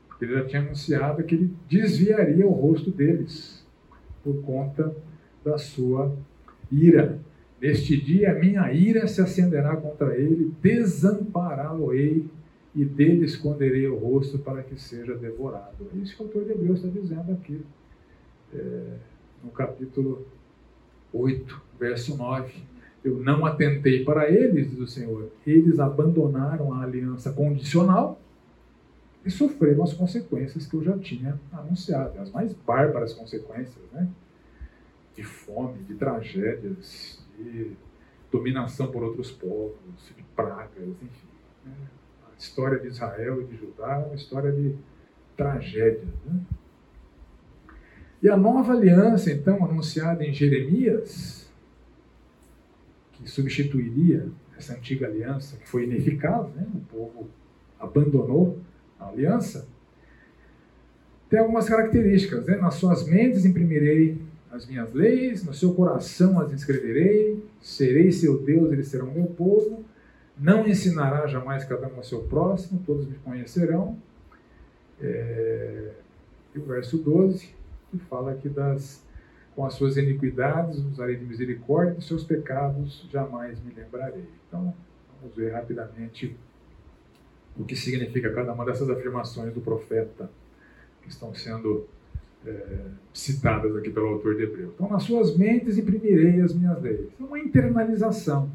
[0.07, 3.67] porque ele já tinha anunciado que ele desviaria o rosto deles
[4.23, 4.95] por conta
[5.45, 6.17] da sua
[6.73, 7.21] ira.
[7.61, 12.27] Neste dia minha ira se acenderá contra ele, desampará-lo-ei
[12.75, 15.87] e dele esconderei o rosto para que seja devorado.
[15.95, 17.61] É isso que o autor de Hebreus está dizendo aqui,
[18.55, 18.83] é,
[19.45, 20.27] no capítulo
[21.13, 22.53] 8, verso 9.
[23.05, 25.31] Eu não atentei para eles, diz o Senhor.
[25.47, 28.21] Eles abandonaram a aliança condicional
[29.25, 34.09] e sofreram as consequências que eu já tinha anunciado, as mais bárbaras consequências, né?
[35.15, 37.73] De fome, de tragédias, de
[38.31, 39.77] dominação por outros povos,
[40.17, 41.29] de pragas, enfim.
[41.65, 41.73] Né?
[42.43, 44.75] história de Israel e de Judá é uma história de
[45.37, 46.09] tragédia.
[46.27, 46.41] Né?
[48.21, 51.49] E a nova aliança, então, anunciada em Jeremias,
[53.13, 56.67] que substituiria essa antiga aliança, que foi ineficaz, né?
[56.75, 57.31] o povo
[57.79, 58.59] abandonou
[58.99, 59.67] a aliança,
[61.29, 62.47] tem algumas características.
[62.47, 62.57] Né?
[62.57, 64.21] Nas suas mentes imprimirei
[64.53, 69.85] as minhas leis, no seu coração as escreverei, serei seu Deus, eles serão meu povo
[70.39, 73.97] não ensinará jamais cada um ao seu próximo, todos me conhecerão.
[75.01, 75.93] É,
[76.55, 77.55] e o verso 12,
[77.91, 79.05] que fala que das,
[79.55, 84.25] com as suas iniquidades usarei de misericórdia, dos seus pecados jamais me lembrarei.
[84.49, 84.75] Então,
[85.21, 86.37] vamos ver rapidamente
[87.57, 90.31] o que significa cada uma dessas afirmações do profeta
[91.03, 91.87] que estão sendo
[92.47, 92.79] é,
[93.13, 94.73] citadas aqui pelo autor de Hebreu.
[94.75, 97.09] Então, nas suas mentes imprimirei as minhas leis.
[97.21, 98.51] É uma internalização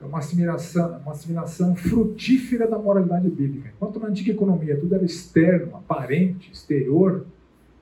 [0.00, 3.70] é uma assimilação, uma assimilação frutífera da moralidade bíblica.
[3.76, 7.26] Enquanto na antiga economia tudo era externo, aparente, exterior,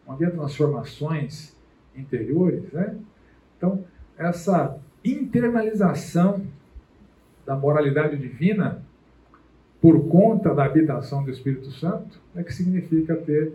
[0.05, 1.57] não havia transformações
[1.95, 2.97] interiores, né?
[3.57, 3.85] Então,
[4.17, 6.43] essa internalização
[7.47, 8.83] da moralidade divina
[9.81, 13.53] por conta da habitação do Espírito Santo é que significa ter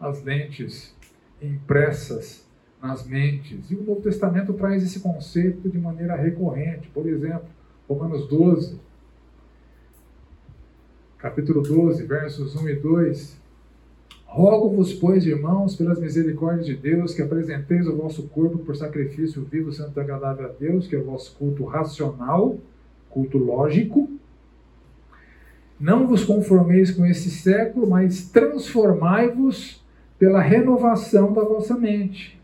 [0.00, 0.94] as lentes
[1.42, 2.46] impressas
[2.80, 3.70] nas mentes.
[3.70, 6.88] E o Novo Testamento traz esse conceito de maneira recorrente.
[6.88, 7.48] Por exemplo,
[7.88, 8.78] Romanos 12,
[11.18, 13.38] capítulo 12, versos 1 e 2.
[14.26, 19.72] Rogo-vos, pois, irmãos, pelas misericórdias de Deus, que apresenteis o vosso corpo por sacrifício vivo,
[19.72, 22.58] santo e agradável a Deus, que é o vosso culto racional,
[23.08, 24.08] culto lógico.
[25.80, 29.82] Não vos conformeis com esse século, mas transformai-vos
[30.18, 32.40] pela renovação da vossa mente.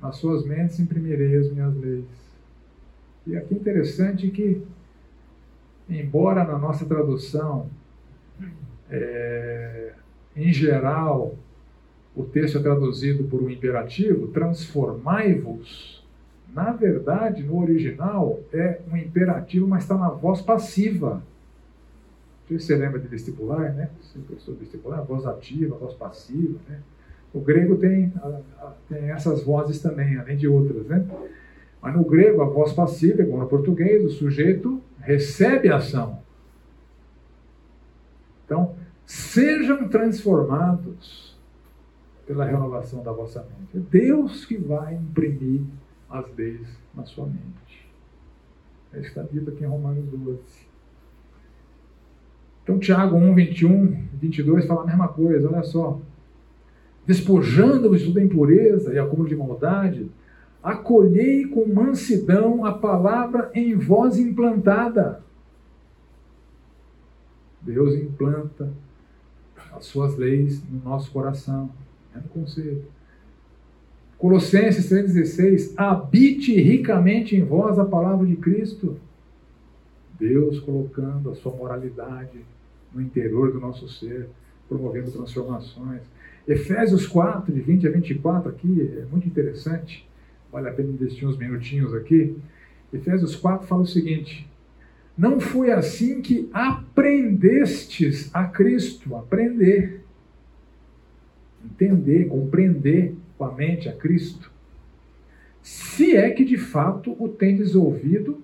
[0.00, 2.04] Nas suas mentes imprimirei as minhas leis.
[3.26, 4.62] E aqui é interessante que,
[5.88, 7.68] embora na nossa tradução,
[8.90, 9.92] é,
[10.36, 11.36] em geral,
[12.14, 16.02] o texto é traduzido por um imperativo, transformai-vos,
[16.52, 21.14] na verdade, no original, é um imperativo, mas está na voz passiva.
[21.14, 23.88] Não sei se você lembra de vestibular, né?
[24.02, 26.82] Você professor vestibular, voz ativa, voz passiva, né?
[27.32, 28.12] O grego tem,
[28.88, 31.06] tem essas vozes também, além de outras, né?
[31.80, 36.20] Mas no grego, a voz passiva, igual no português, o sujeito recebe a ação.
[38.44, 41.36] Então, sejam transformados
[42.26, 43.76] pela renovação da vossa mente.
[43.76, 45.62] É Deus que vai imprimir
[46.08, 47.90] as leis na sua mente.
[48.92, 50.40] É isso que está dito aqui em Romanos 12.
[52.62, 56.00] Então, Tiago 1, 21, 22 fala a mesma coisa, olha só.
[57.06, 60.10] Despojando-vos da impureza e acúmulo de maldade,
[60.62, 65.22] acolhei com mansidão a palavra em voz implantada.
[67.60, 68.72] Deus implanta
[69.72, 71.70] as suas leis no nosso coração.
[72.14, 72.84] É um conselho.
[74.18, 78.96] Colossenses 3,16: Habite ricamente em vós a palavra de Cristo.
[80.18, 82.38] Deus colocando a sua moralidade
[82.94, 84.28] no interior do nosso ser,
[84.68, 86.02] promovendo transformações.
[86.46, 90.08] Efésios 4, de 20 a 24, aqui é muito interessante,
[90.50, 92.36] vale a pena investir uns minutinhos aqui.
[92.92, 94.48] Efésios 4 fala o seguinte:
[95.16, 100.02] Não foi assim que aprendestes a Cristo, aprender,
[101.64, 104.50] entender, compreender com a mente a Cristo,
[105.62, 108.42] se é que de fato o tendes ouvido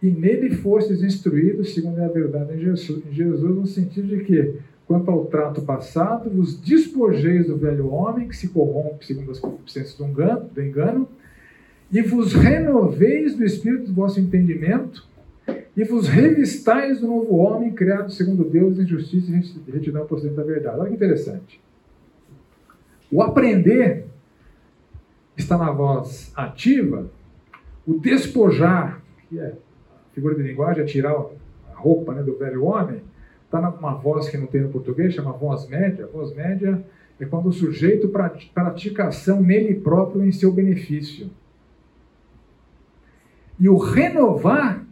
[0.00, 4.54] e nele fostes instruídos segundo a verdade em Jesus, em Jesus no sentido de que
[4.86, 9.96] Quanto ao trato passado, vos despojeis do velho homem que se corrompe segundo as concupiscências
[9.96, 11.08] do engano, do engano,
[11.90, 15.06] e vos renoveis do espírito do vosso entendimento,
[15.76, 20.44] e vos revistais do novo homem, criado segundo Deus em justiça e retidão procedente da
[20.44, 20.78] verdade.
[20.78, 21.60] Olha que interessante.
[23.10, 24.06] O aprender
[25.36, 27.10] está na voz ativa,
[27.86, 32.64] o despojar, que é a figura de linguagem, é tirar a roupa né, do velho
[32.64, 33.02] homem,
[33.54, 36.08] Está numa voz que não tem no português, chama voz média.
[36.12, 36.84] Voz média
[37.20, 41.30] é quando o sujeito pratica ação nele próprio em seu benefício.
[43.60, 44.84] E o renovar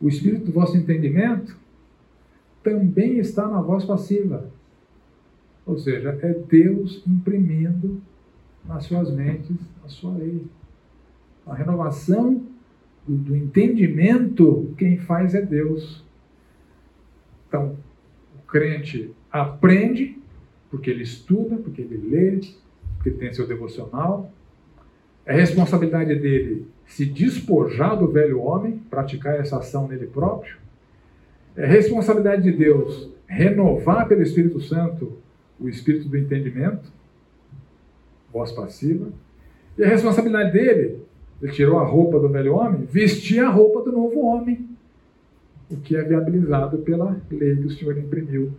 [0.00, 1.56] o espírito do vosso entendimento
[2.64, 4.50] também está na voz passiva.
[5.64, 8.02] Ou seja, é Deus imprimindo
[8.64, 10.44] nas suas mentes a sua lei.
[11.46, 12.42] A renovação
[13.06, 16.07] do, entendimento, quem faz é Deus.
[17.48, 17.76] Então,
[18.36, 20.18] o crente aprende,
[20.70, 22.40] porque ele estuda, porque ele lê,
[22.96, 24.30] porque tem seu devocional.
[25.24, 30.56] É responsabilidade dele se despojar do velho homem, praticar essa ação nele próprio.
[31.56, 35.18] É responsabilidade de Deus renovar pelo Espírito Santo
[35.60, 36.90] o espírito do entendimento,
[38.32, 39.08] voz passiva.
[39.76, 41.02] E a responsabilidade dele,
[41.42, 44.67] ele tirou a roupa do velho homem, vestir a roupa do novo homem
[45.70, 48.52] o que é viabilizado pela lei que o Senhor imprimiu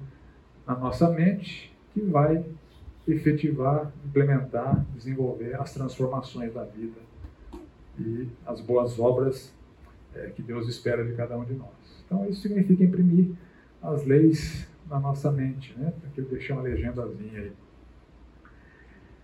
[0.68, 2.46] na nossa mente, que vai
[3.08, 7.00] efetivar, implementar, desenvolver as transformações da vida
[8.00, 9.52] e as boas obras
[10.16, 11.70] é, que Deus espera de cada um de nós.
[12.06, 13.32] Então, isso significa imprimir
[13.82, 15.94] as leis na nossa mente, né?
[16.06, 17.52] Aqui eu deixei uma legendazinha aí.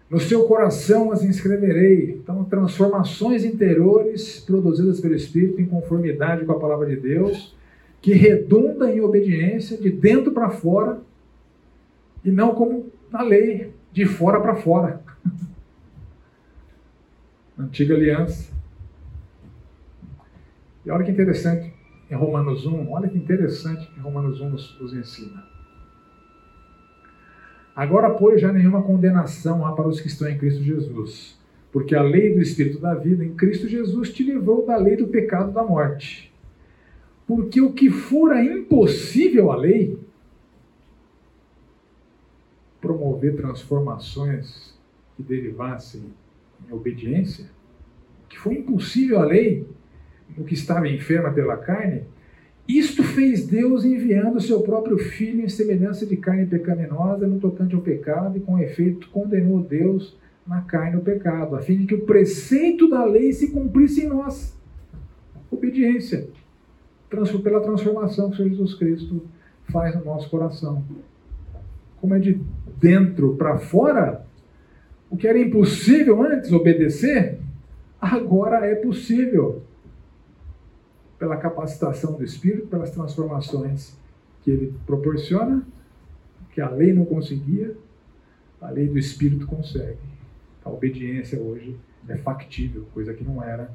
[0.10, 2.12] No seu coração as inscreverei.
[2.12, 7.56] Então, transformações interiores produzidas pelo Espírito em conformidade com a palavra de Deus
[8.06, 11.02] que redunda em obediência de dentro para fora
[12.24, 15.02] e não como na lei, de fora para fora.
[17.58, 18.54] Antiga aliança.
[20.86, 21.74] E olha que interessante
[22.12, 25.44] em Romanos 1, olha que interessante que Romanos 1 nos, nos ensina.
[27.76, 31.40] Agora, pois, já nenhuma condenação há para os que estão em Cristo Jesus,
[31.72, 35.08] porque a lei do Espírito da vida em Cristo Jesus te livrou da lei do
[35.08, 36.35] pecado da morte.
[37.28, 39.98] Porque o que fora impossível à lei,
[42.80, 44.78] promover transformações
[45.16, 46.04] que derivassem
[46.68, 47.50] em obediência,
[48.30, 49.68] que foi impossível à lei,
[50.38, 52.04] no que estava enferma pela carne,
[52.68, 57.82] isto fez Deus enviando seu próprio Filho em semelhança de carne pecaminosa no tocante ao
[57.82, 62.06] pecado, e com efeito condenou Deus na carne o pecado, a fim de que o
[62.06, 64.56] preceito da lei se cumprisse em nós.
[65.50, 66.28] Obediência
[67.44, 69.26] pela transformação que o Senhor Jesus Cristo
[69.72, 70.84] faz no nosso coração.
[72.00, 72.40] Como é de
[72.78, 74.26] dentro para fora,
[75.10, 77.40] o que era impossível antes obedecer,
[78.00, 79.64] agora é possível.
[81.18, 83.98] Pela capacitação do Espírito, pelas transformações
[84.44, 85.64] que ele proporciona,
[86.52, 87.76] que a lei não conseguia,
[88.62, 89.98] a lei do Espírito consegue.
[90.64, 91.76] A obediência hoje
[92.08, 93.72] é factível, coisa que não era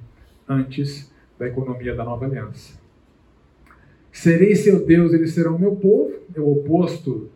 [0.48, 2.78] antes da economia da nova aliança.
[4.12, 6.14] Serei seu Deus, eles serão meu povo.
[6.34, 7.28] É o oposto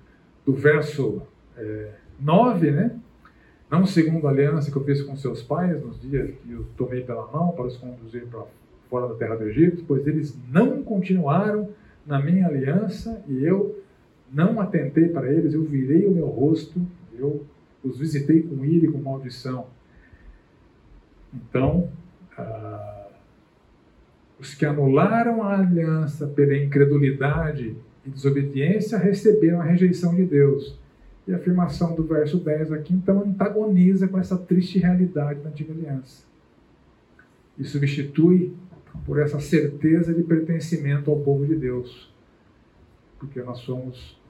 [0.44, 1.22] do verso
[1.56, 1.90] é,
[2.20, 2.98] 9, né?
[3.70, 7.02] Não segundo a aliança que eu fiz com seus pais nos dias que eu tomei
[7.02, 8.44] pela mão para os conduzir para
[8.88, 11.70] fora da terra do Egito, pois eles não continuaram
[12.06, 13.82] na minha aliança e eu
[14.32, 16.80] não atentei para eles, eu virei o meu rosto,
[17.16, 17.44] eu
[17.82, 19.66] os visitei com ira e com maldição.
[21.32, 21.88] Então,
[22.36, 22.73] ah,
[24.44, 30.78] os que anularam a aliança pela incredulidade e desobediência receberam a rejeição de Deus.
[31.26, 35.72] E a afirmação do verso 10 aqui, então, antagoniza com essa triste realidade da antiga
[35.72, 36.26] aliança.
[37.58, 38.54] E substitui
[39.06, 42.12] por essa certeza de pertencimento ao povo de Deus.
[43.18, 44.20] Porque nós somos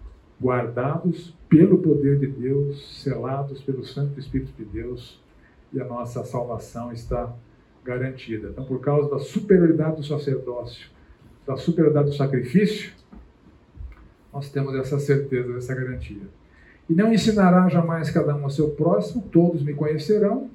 [0.40, 5.20] guardados pelo poder de Deus, selados pelo Santo Espírito de Deus,
[5.72, 7.34] e a nossa salvação está
[7.84, 8.48] garantida.
[8.48, 10.88] Então, por causa da superioridade do sacerdócio,
[11.46, 12.92] da superioridade do sacrifício,
[14.32, 16.22] nós temos essa certeza, essa garantia.
[16.88, 20.50] E não ensinará jamais cada um ao seu próximo, todos me conhecerão.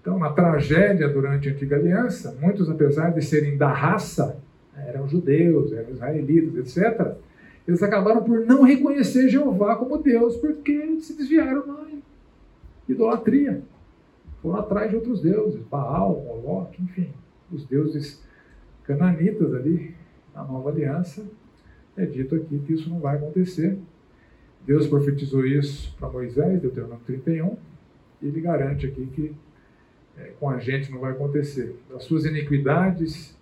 [0.00, 4.38] Então, na tragédia durante a antiga aliança, muitos, apesar de serem da raça,
[4.76, 7.16] eram judeus, eram israelitas, etc.,
[7.66, 11.86] eles acabaram por não reconhecer Jeová como Deus, porque se desviaram na
[12.88, 13.60] idolatria.
[14.42, 17.12] Foram atrás de outros deuses, Baal, Moloch, enfim,
[17.50, 18.22] os deuses
[18.84, 19.94] cananitas ali
[20.34, 21.24] na nova aliança.
[21.96, 23.78] É dito aqui que isso não vai acontecer.
[24.66, 27.56] Deus profetizou isso para Moisés, Deuteronômio 31,
[28.20, 29.34] e ele garante aqui que
[30.18, 31.76] é, com a gente não vai acontecer.
[31.88, 33.36] Das suas iniquidades,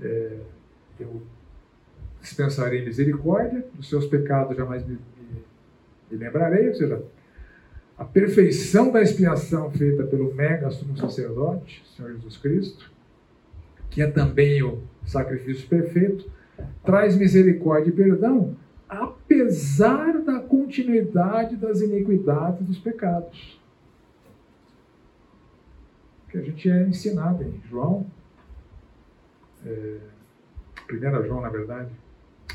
[0.00, 0.38] é,
[0.98, 1.22] eu
[2.20, 5.44] dispensarei misericórdia, dos seus pecados jamais me, me,
[6.10, 7.02] me lembrarei, ou seja,
[8.02, 12.90] a perfeição da expiação feita pelo mega sumo sacerdote, Senhor Jesus Cristo,
[13.90, 16.28] que é também o sacrifício perfeito,
[16.84, 18.56] traz misericórdia e perdão,
[18.88, 23.60] apesar da continuidade das iniquidades dos pecados.
[26.28, 28.04] Que a gente é ensinado em João,
[29.64, 29.98] é,
[30.90, 31.92] 1 João, na verdade,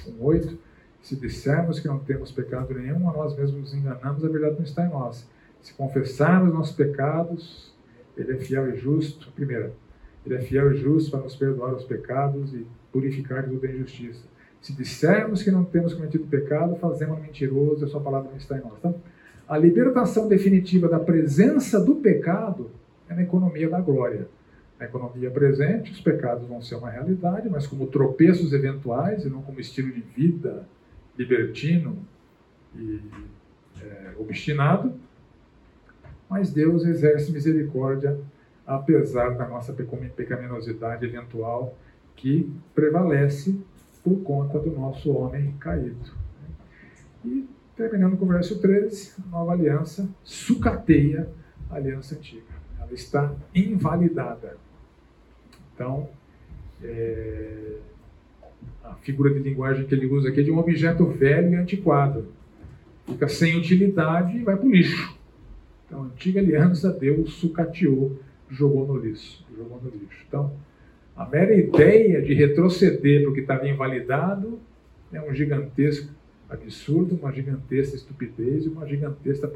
[0.06, 0.58] 1,8,
[1.02, 4.64] se dissermos que não temos pecado nenhum, a nós mesmos nos enganamos, a verdade não
[4.66, 5.26] está em nós.
[5.68, 7.76] Se confessarmos nossos pecados,
[8.16, 9.30] Ele é fiel e justo.
[9.34, 9.74] Primeiro,
[10.26, 14.24] Ele é fiel e justo para nos perdoar os pecados e purificar de toda injustiça.
[14.62, 18.58] Se dissermos que não temos cometido pecado, fazemos mentiroso e a sua palavra não está
[18.58, 18.76] em nós.
[18.80, 18.96] Então,
[19.46, 22.72] a libertação definitiva da presença do pecado
[23.10, 24.30] é na economia da glória.
[24.80, 29.42] Na economia presente, os pecados vão ser uma realidade, mas como tropeços eventuais e não
[29.42, 30.66] como estilo de vida
[31.18, 31.98] libertino
[32.74, 33.02] e
[33.82, 34.94] é, obstinado.
[36.30, 38.20] Mas Deus exerce misericórdia
[38.66, 41.78] apesar da nossa pecaminosidade eventual
[42.16, 43.58] que prevalece
[44.04, 46.12] por conta do nosso homem caído.
[47.24, 51.30] E terminando com o verso 13, a nova aliança sucateia
[51.70, 52.58] a aliança antiga.
[52.80, 54.58] Ela está invalidada.
[55.74, 56.10] Então,
[56.84, 57.78] é,
[58.84, 62.28] a figura de linguagem que ele usa aqui é de um objeto velho e antiquado.
[63.06, 65.17] Fica sem utilidade e vai para o lixo.
[65.88, 68.20] Então, a antiga aliança Deus sucateou,
[68.50, 69.44] jogou no lixo.
[69.58, 70.24] Jogou no lixo.
[70.28, 70.54] Então,
[71.16, 74.60] a mera ideia de retroceder para o que estava invalidado
[75.12, 76.14] é um gigantesco
[76.50, 79.50] absurdo, uma gigantesca estupidez e uma gigantesca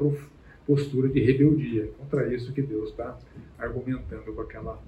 [0.66, 1.90] postura de rebeldia.
[1.98, 3.16] Contra isso que Deus está
[3.58, 4.80] argumentando com aquela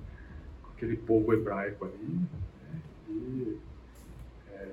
[0.75, 2.81] aquele povo hebraico ali, né?
[3.09, 3.57] e
[4.53, 4.69] é,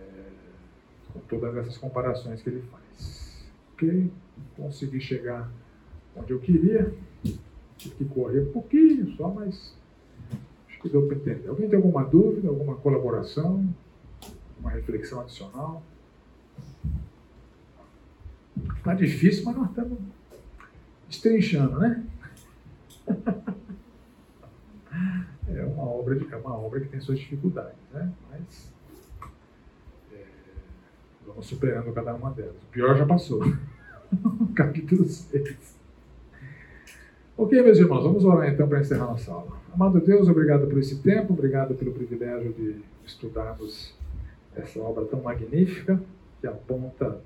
[1.13, 3.45] com todas essas comparações que ele faz.
[3.73, 4.11] Ok,
[4.57, 5.51] consegui chegar
[6.15, 6.93] onde eu queria,
[7.77, 9.75] tive que correr um pouquinho só, mas
[10.67, 11.47] acho que deu para entender.
[11.47, 13.67] Alguém tem alguma dúvida, alguma colaboração,
[14.59, 15.83] uma reflexão adicional?
[18.77, 19.97] Está difícil, mas nós estamos
[21.09, 22.05] estrinchando, né?
[25.47, 28.11] é uma obra, de, é uma obra que tem suas dificuldades, né?
[28.29, 28.71] mas
[30.13, 30.23] é,
[31.25, 32.55] vamos superando cada uma delas.
[32.55, 33.41] O pior já passou.
[34.55, 35.80] Capítulo 6.
[37.43, 39.57] Ok, meus irmãos, vamos orar então para encerrar nossa aula.
[39.73, 43.95] Amado Deus, obrigado por esse tempo, obrigado pelo privilégio de estudarmos
[44.55, 45.99] essa obra tão magnífica
[46.39, 47.19] que aponta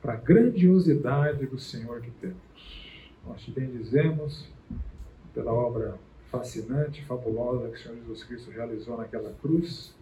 [0.00, 2.38] para a grandiosidade do Senhor que temos.
[3.26, 4.48] Nós te bendizemos
[5.34, 5.98] pela obra
[6.30, 9.94] fascinante, fabulosa que o Senhor Jesus Cristo realizou naquela cruz.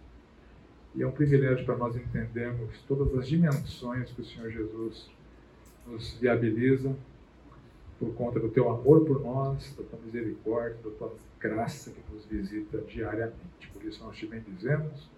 [0.95, 5.09] E é um privilégio para nós entendermos todas as dimensões que o Senhor Jesus
[5.85, 6.95] nos viabiliza
[7.99, 12.25] por conta do teu amor por nós, da tua misericórdia, da tua graça que nos
[12.25, 13.69] visita diariamente.
[13.73, 15.09] Por isso nós te bendizemos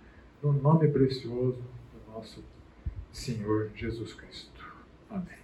[0.41, 2.43] no nome precioso do nosso
[3.11, 4.65] Senhor Jesus Cristo.
[5.09, 5.41] Amém.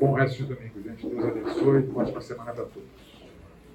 [0.00, 1.06] Bom resto de domingo, gente.
[1.06, 1.90] Deus abençoe.
[1.94, 3.11] Ótima semana para todos.